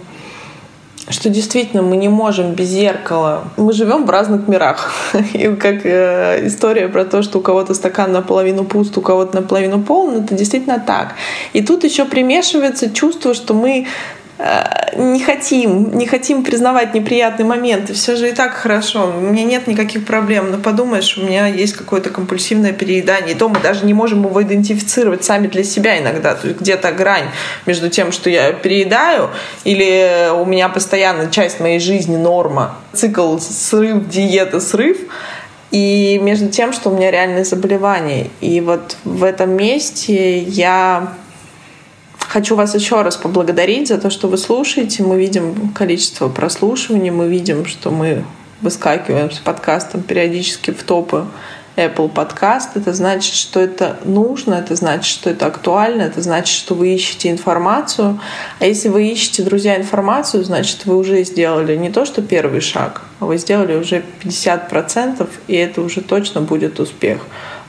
что 1.07 1.29
действительно 1.29 1.83
мы 1.83 1.97
не 1.97 2.09
можем 2.09 2.53
без 2.53 2.69
зеркала. 2.69 3.43
Мы 3.57 3.73
живем 3.73 4.05
в 4.05 4.09
разных 4.09 4.47
мирах. 4.47 4.91
И 5.33 5.55
как 5.55 5.85
э, 5.85 6.47
история 6.47 6.87
про 6.87 7.05
то, 7.05 7.21
что 7.21 7.37
у 7.37 7.41
кого-то 7.41 7.75
стакан 7.75 8.11
наполовину 8.11 8.63
пуст, 8.63 8.97
у 8.97 9.01
кого-то 9.01 9.35
наполовину 9.35 9.83
полон, 9.83 10.23
это 10.23 10.33
действительно 10.33 10.79
так. 10.79 11.13
И 11.53 11.61
тут 11.61 11.83
еще 11.83 12.05
примешивается 12.05 12.89
чувство, 12.89 13.35
что 13.35 13.53
мы 13.53 13.85
не 14.37 15.23
хотим, 15.23 15.97
не 15.97 16.05
хотим 16.05 16.43
признавать 16.43 16.93
неприятные 16.93 17.45
моменты. 17.45 17.93
Все 17.93 18.15
же 18.15 18.29
и 18.29 18.33
так 18.33 18.53
хорошо. 18.53 19.13
У 19.15 19.21
меня 19.21 19.43
нет 19.43 19.67
никаких 19.67 20.05
проблем. 20.05 20.51
Но 20.51 20.57
подумаешь, 20.57 21.17
у 21.17 21.21
меня 21.21 21.47
есть 21.47 21.73
какое-то 21.73 22.09
компульсивное 22.09 22.73
переедание. 22.73 23.35
И 23.35 23.37
то 23.37 23.47
мы 23.47 23.59
даже 23.59 23.85
не 23.85 23.93
можем 23.93 24.25
его 24.25 24.41
идентифицировать 24.41 25.23
сами 25.23 25.47
для 25.47 25.63
себя 25.63 25.99
иногда. 25.99 26.35
То 26.35 26.47
есть 26.47 26.59
где-то 26.59 26.91
грань 26.91 27.29
между 27.65 27.89
тем, 27.89 28.11
что 28.11 28.29
я 28.29 28.51
переедаю, 28.51 29.29
или 29.63 30.29
у 30.33 30.45
меня 30.45 30.69
постоянно 30.69 31.31
часть 31.31 31.59
моей 31.59 31.79
жизни 31.79 32.17
норма. 32.17 32.75
Цикл 32.93 33.37
срыв, 33.39 34.07
диета, 34.09 34.59
срыв 34.59 34.97
и 35.71 36.19
между 36.21 36.49
тем, 36.49 36.71
что 36.73 36.89
у 36.89 36.95
меня 36.95 37.11
реальное 37.11 37.43
заболевание. 37.43 38.29
И 38.39 38.61
вот 38.61 38.97
в 39.03 39.23
этом 39.23 39.51
месте 39.51 40.39
я 40.39 41.13
Хочу 42.35 42.57
вас 42.57 42.75
еще 42.75 43.01
раз 43.01 43.15
поблагодарить 43.15 43.87
за 43.87 43.97
то, 43.97 44.09
что 44.09 44.27
вы 44.27 44.37
слушаете. 44.37 45.03
Мы 45.03 45.17
видим 45.17 45.69
количество 45.69 46.27
прослушиваний, 46.27 47.09
мы 47.09 47.29
видим, 47.29 47.65
что 47.65 47.91
мы 47.91 48.25
выскакиваем 48.59 49.31
с 49.31 49.37
подкастом 49.37 50.03
периодически 50.03 50.71
в 50.71 50.83
топы 50.83 51.27
Apple 51.77 52.11
Podcast, 52.13 52.71
это 52.75 52.93
значит, 52.93 53.33
что 53.33 53.61
это 53.61 53.99
нужно, 54.03 54.55
это 54.55 54.75
значит, 54.75 55.05
что 55.05 55.29
это 55.29 55.45
актуально, 55.45 56.03
это 56.03 56.21
значит, 56.21 56.53
что 56.53 56.73
вы 56.73 56.93
ищете 56.93 57.31
информацию. 57.31 58.19
А 58.59 58.65
если 58.65 58.89
вы 58.89 59.07
ищете, 59.07 59.43
друзья, 59.43 59.77
информацию, 59.77 60.43
значит, 60.43 60.85
вы 60.85 60.97
уже 60.97 61.23
сделали 61.23 61.77
не 61.77 61.89
то, 61.89 62.03
что 62.03 62.21
первый 62.21 62.59
шаг, 62.59 63.01
а 63.21 63.25
вы 63.25 63.37
сделали 63.37 63.75
уже 63.75 64.03
50%, 64.23 65.27
и 65.47 65.55
это 65.55 65.81
уже 65.81 66.01
точно 66.01 66.41
будет 66.41 66.81
успех. 66.81 67.25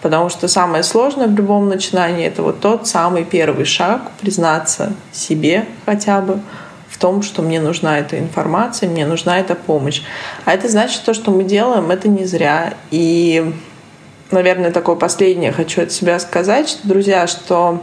Потому 0.06 0.28
что 0.28 0.46
самое 0.46 0.84
сложное 0.84 1.26
в 1.26 1.34
любом 1.34 1.68
начинании— 1.68 2.24
это 2.28 2.40
вот 2.44 2.60
тот 2.60 2.86
самый 2.86 3.24
первый 3.24 3.64
шаг, 3.64 4.12
признаться 4.20 4.92
себе 5.10 5.66
хотя 5.84 6.20
бы, 6.20 6.38
в 6.88 6.96
том, 6.96 7.24
что 7.24 7.42
мне 7.42 7.60
нужна 7.60 7.98
эта 7.98 8.16
информация, 8.16 8.88
мне 8.88 9.04
нужна 9.04 9.40
эта 9.40 9.56
помощь. 9.56 10.02
А 10.44 10.52
это 10.52 10.68
значит, 10.68 11.02
то, 11.02 11.12
что 11.12 11.32
мы 11.32 11.42
делаем, 11.42 11.90
это 11.90 12.06
не 12.06 12.24
зря. 12.24 12.74
И, 12.92 13.52
наверное, 14.30 14.70
такое 14.70 14.94
последнее 14.94 15.50
хочу 15.50 15.82
от 15.82 15.90
себя 15.90 16.20
сказать, 16.20 16.68
что, 16.68 16.86
друзья, 16.86 17.26
что 17.26 17.82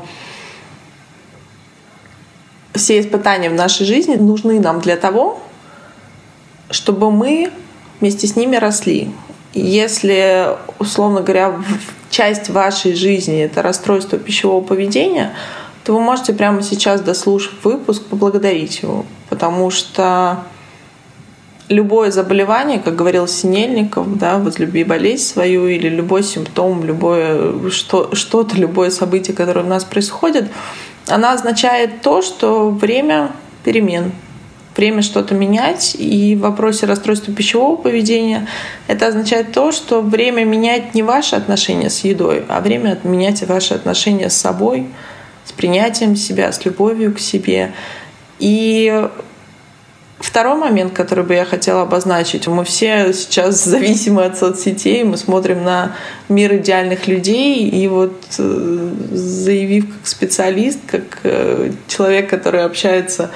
все 2.73 3.01
испытания 3.01 3.49
в 3.49 3.53
нашей 3.53 3.85
жизни 3.85 4.15
нужны 4.15 4.61
нам 4.61 4.79
для 4.79 4.95
того, 4.95 5.41
чтобы 6.69 7.11
мы 7.11 7.51
вместе 7.99 8.27
с 8.27 8.37
ними 8.37 8.55
росли. 8.55 9.11
Если, 9.53 10.47
условно 10.79 11.21
говоря, 11.21 11.55
часть 12.09 12.49
вашей 12.49 12.95
жизни— 12.95 13.41
это 13.43 13.61
расстройство 13.61 14.17
пищевого 14.17 14.63
поведения— 14.63 15.33
то 15.83 15.93
вы 15.93 15.99
можете 15.99 16.33
прямо 16.33 16.61
сейчас, 16.61 17.01
дослушав 17.01 17.53
выпуск, 17.63 18.03
поблагодарить 18.03 18.81
его. 18.81 19.05
Потому 19.29 19.69
что 19.69 20.43
любое 21.67 22.11
заболевание, 22.11 22.79
как 22.79 22.95
говорил 22.95 23.27
Синельников, 23.27 24.17
да, 24.17 24.37
возлюби 24.37 24.83
болезнь 24.83 25.23
свою 25.23 25.67
или 25.67 25.89
любой 25.89 26.23
симптом, 26.23 26.85
любое 26.85 27.69
что, 27.69 28.15
что-то, 28.15 28.55
любое 28.55 28.91
событие, 28.91 29.35
которое 29.35 29.65
у 29.65 29.67
нас 29.67 29.83
происходит, 29.83 30.49
она 31.07 31.33
означает 31.33 32.01
то, 32.01 32.21
что 32.21 32.69
время 32.69 33.31
перемен, 33.65 34.13
время 34.75 35.01
что-то 35.01 35.35
менять. 35.35 35.95
И 35.97 36.35
в 36.35 36.41
вопросе 36.41 36.85
расстройства 36.85 37.33
пищевого 37.33 37.75
поведения 37.75 38.47
это 38.87 39.07
означает 39.07 39.51
то, 39.51 39.71
что 39.71 40.01
время 40.01 40.45
менять 40.45 40.93
не 40.93 41.03
ваши 41.03 41.35
отношения 41.35 41.89
с 41.89 42.03
едой, 42.03 42.45
а 42.47 42.61
время 42.61 42.97
менять 43.03 43.43
ваши 43.47 43.73
отношения 43.73 44.29
с 44.29 44.35
собой, 44.35 44.87
с 45.45 45.51
принятием 45.51 46.15
себя, 46.15 46.51
с 46.51 46.63
любовью 46.65 47.13
к 47.13 47.19
себе. 47.19 47.73
И 48.39 49.07
Второй 50.23 50.55
момент, 50.55 50.93
который 50.93 51.25
бы 51.25 51.33
я 51.33 51.43
хотела 51.43 51.81
обозначить. 51.81 52.47
Мы 52.47 52.63
все 52.63 53.11
сейчас 53.11 53.61
зависимы 53.65 54.23
от 54.23 54.37
соцсетей, 54.37 55.03
мы 55.03 55.17
смотрим 55.17 55.65
на 55.65 55.97
мир 56.29 56.55
идеальных 56.55 57.07
людей, 57.07 57.67
и 57.67 57.87
вот 57.89 58.13
э, 58.39 58.89
заявив 59.11 59.87
как 59.93 60.07
специалист, 60.07 60.79
как 60.87 61.19
э, 61.23 61.71
человек, 61.89 62.29
который 62.29 62.63
общается 62.63 63.31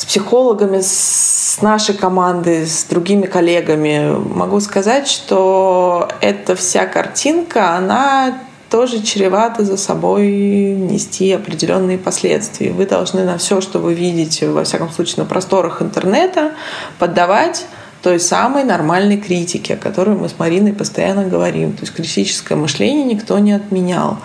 с 0.00 0.06
психологами, 0.06 0.80
с 0.80 1.58
нашей 1.60 1.94
командой, 1.94 2.66
с 2.66 2.84
другими 2.84 3.26
коллегами, 3.26 4.16
могу 4.16 4.58
сказать, 4.60 5.06
что 5.06 6.08
эта 6.22 6.56
вся 6.56 6.86
картинка, 6.86 7.76
она 7.76 8.38
тоже 8.70 9.02
чревато 9.02 9.62
за 9.62 9.76
собой 9.76 10.26
нести 10.28 11.30
определенные 11.32 11.98
последствия. 11.98 12.72
Вы 12.72 12.86
должны 12.86 13.24
на 13.24 13.36
все, 13.36 13.60
что 13.60 13.78
вы 13.78 13.92
видите, 13.92 14.48
во 14.48 14.64
всяком 14.64 14.90
случае 14.90 15.16
на 15.18 15.24
просторах 15.26 15.82
интернета, 15.82 16.52
поддавать 16.98 17.66
той 18.02 18.18
самой 18.20 18.64
нормальной 18.64 19.18
критике, 19.18 19.74
о 19.74 19.76
которой 19.76 20.16
мы 20.16 20.30
с 20.30 20.38
Мариной 20.38 20.72
постоянно 20.72 21.24
говорим. 21.24 21.74
То 21.74 21.82
есть 21.82 21.92
критическое 21.92 22.54
мышление 22.54 23.04
никто 23.04 23.38
не 23.38 23.52
отменял. 23.52 24.16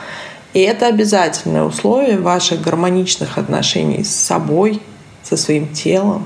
И 0.54 0.62
это 0.62 0.88
обязательное 0.88 1.64
условие 1.64 2.18
ваших 2.18 2.62
гармоничных 2.62 3.38
отношений 3.38 4.06
с 4.06 4.16
собой, 4.16 4.82
со 5.28 5.36
своим 5.36 5.74
телом, 5.74 6.26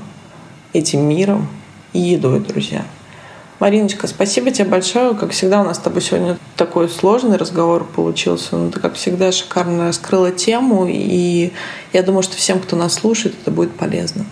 этим 0.73 1.07
миром 1.07 1.47
и 1.93 1.99
едой, 1.99 2.39
друзья. 2.41 2.85
Мариночка, 3.59 4.07
спасибо 4.07 4.51
тебе 4.51 4.69
большое. 4.69 5.15
Как 5.15 5.31
всегда, 5.31 5.61
у 5.61 5.65
нас 5.65 5.77
с 5.77 5.81
тобой 5.81 6.01
сегодня 6.01 6.37
такой 6.55 6.87
сложный 6.87 7.37
разговор 7.37 7.83
получился. 7.83 8.55
Но 8.55 8.71
ты, 8.71 8.79
как 8.79 8.93
всегда, 8.93 9.33
шикарно 9.33 9.87
раскрыла 9.87 10.31
тему. 10.31 10.87
И 10.87 11.51
я 11.91 12.03
думаю, 12.03 12.23
что 12.23 12.37
всем, 12.37 12.59
кто 12.59 12.77
нас 12.77 12.93
слушает, 12.93 13.35
это 13.41 13.51
будет 13.51 13.75
полезно. 13.75 14.25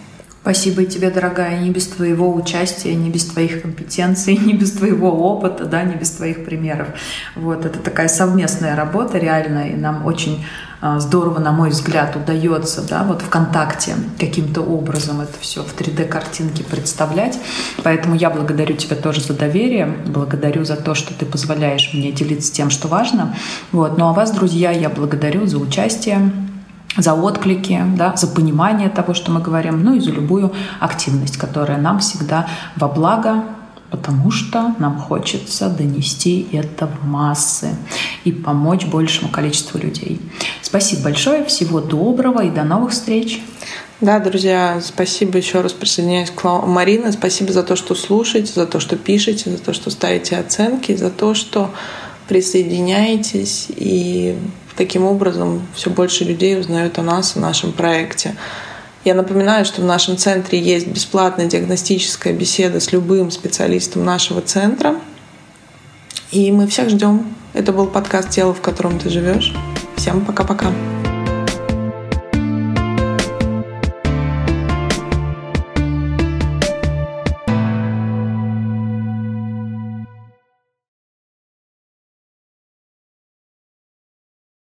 Спасибо 0.47 0.83
и 0.83 0.85
тебе, 0.85 1.09
дорогая. 1.09 1.59
Не 1.59 1.71
без 1.71 1.87
твоего 1.87 2.33
участия, 2.33 2.95
не 2.95 3.09
без 3.09 3.25
твоих 3.25 3.63
компетенций, 3.63 4.37
не 4.45 4.53
без 4.53 4.71
твоего 4.71 5.09
опыта, 5.11 5.65
да, 5.65 5.83
не 5.83 5.95
без 5.95 6.11
твоих 6.11 6.45
примеров. 6.45 6.87
Вот, 7.35 7.65
это 7.65 7.79
такая 7.79 8.07
совместная 8.07 8.73
работа 8.77 9.17
реально, 9.17 9.67
и 9.67 9.75
нам 9.75 10.05
очень 10.05 10.45
а, 10.79 11.01
здорово, 11.01 11.39
на 11.39 11.51
мой 11.51 11.71
взгляд, 11.71 12.15
удается 12.15 12.81
да, 12.87 13.03
вот 13.03 13.23
ВКонтакте 13.23 13.95
каким-то 14.17 14.61
образом 14.61 15.19
это 15.19 15.37
все 15.41 15.63
в 15.63 15.75
3D-картинке 15.77 16.63
представлять. 16.63 17.37
Поэтому 17.83 18.15
я 18.15 18.29
благодарю 18.29 18.77
тебя 18.77 18.95
тоже 18.95 19.19
за 19.19 19.33
доверие, 19.33 19.97
благодарю 20.05 20.63
за 20.63 20.77
то, 20.77 20.95
что 20.95 21.13
ты 21.13 21.25
позволяешь 21.25 21.89
мне 21.93 22.13
делиться 22.13 22.53
тем, 22.53 22.69
что 22.69 22.87
важно. 22.87 23.35
Вот. 23.73 23.97
Ну 23.97 24.07
а 24.07 24.13
вас, 24.13 24.31
друзья, 24.31 24.71
я 24.71 24.87
благодарю 24.87 25.45
за 25.45 25.57
участие 25.57 26.31
за 26.97 27.13
отклики, 27.13 27.81
да, 27.95 28.15
за 28.15 28.27
понимание 28.27 28.89
того, 28.89 29.13
что 29.13 29.31
мы 29.31 29.41
говорим, 29.41 29.83
ну 29.83 29.95
и 29.95 29.99
за 29.99 30.11
любую 30.11 30.51
активность, 30.79 31.37
которая 31.37 31.77
нам 31.77 31.99
всегда 31.99 32.47
во 32.75 32.87
благо, 32.87 33.43
потому 33.89 34.31
что 34.31 34.75
нам 34.79 34.97
хочется 34.97 35.69
донести 35.69 36.47
это 36.51 36.87
в 36.87 37.05
массы 37.05 37.69
и 38.25 38.31
помочь 38.31 38.85
большему 38.85 39.29
количеству 39.29 39.79
людей. 39.79 40.19
Спасибо 40.61 41.03
большое, 41.03 41.45
всего 41.45 41.79
доброго 41.79 42.43
и 42.43 42.49
до 42.49 42.63
новых 42.63 42.91
встреч. 42.91 43.41
Да, 43.99 44.19
друзья, 44.19 44.79
спасибо 44.83 45.37
еще 45.37 45.61
раз 45.61 45.73
присоединяюсь 45.73 46.29
к 46.29 46.43
Марине. 46.67 47.11
Спасибо 47.11 47.51
за 47.51 47.63
то, 47.63 47.75
что 47.75 47.95
слушаете, 47.95 48.53
за 48.53 48.67
то, 48.67 48.79
что 48.79 48.95
пишете, 48.95 49.49
за 49.49 49.57
то, 49.57 49.73
что 49.73 49.89
ставите 49.89 50.37
оценки, 50.37 50.95
за 50.95 51.09
то, 51.09 51.33
что 51.33 51.71
присоединяетесь 52.27 53.67
и 53.69 54.37
таким 54.77 55.03
образом 55.03 55.67
все 55.75 55.89
больше 55.89 56.23
людей 56.23 56.57
узнают 56.57 56.97
о 56.99 57.03
нас, 57.03 57.35
о 57.35 57.39
нашем 57.39 57.73
проекте. 57.73 58.35
Я 59.03 59.15
напоминаю, 59.15 59.65
что 59.65 59.81
в 59.81 59.85
нашем 59.85 60.17
центре 60.17 60.59
есть 60.59 60.87
бесплатная 60.87 61.47
диагностическая 61.47 62.33
беседа 62.33 62.79
с 62.79 62.91
любым 62.91 63.31
специалистом 63.31 64.05
нашего 64.05 64.41
центра. 64.41 64.95
И 66.31 66.51
мы 66.51 66.67
всех 66.67 66.89
ждем. 66.89 67.33
Это 67.53 67.71
был 67.71 67.87
подкаст 67.87 68.29
«Тело, 68.29 68.53
в 68.53 68.61
котором 68.61 68.99
ты 68.99 69.09
живешь». 69.09 69.53
Всем 69.95 70.23
пока-пока. 70.25 70.71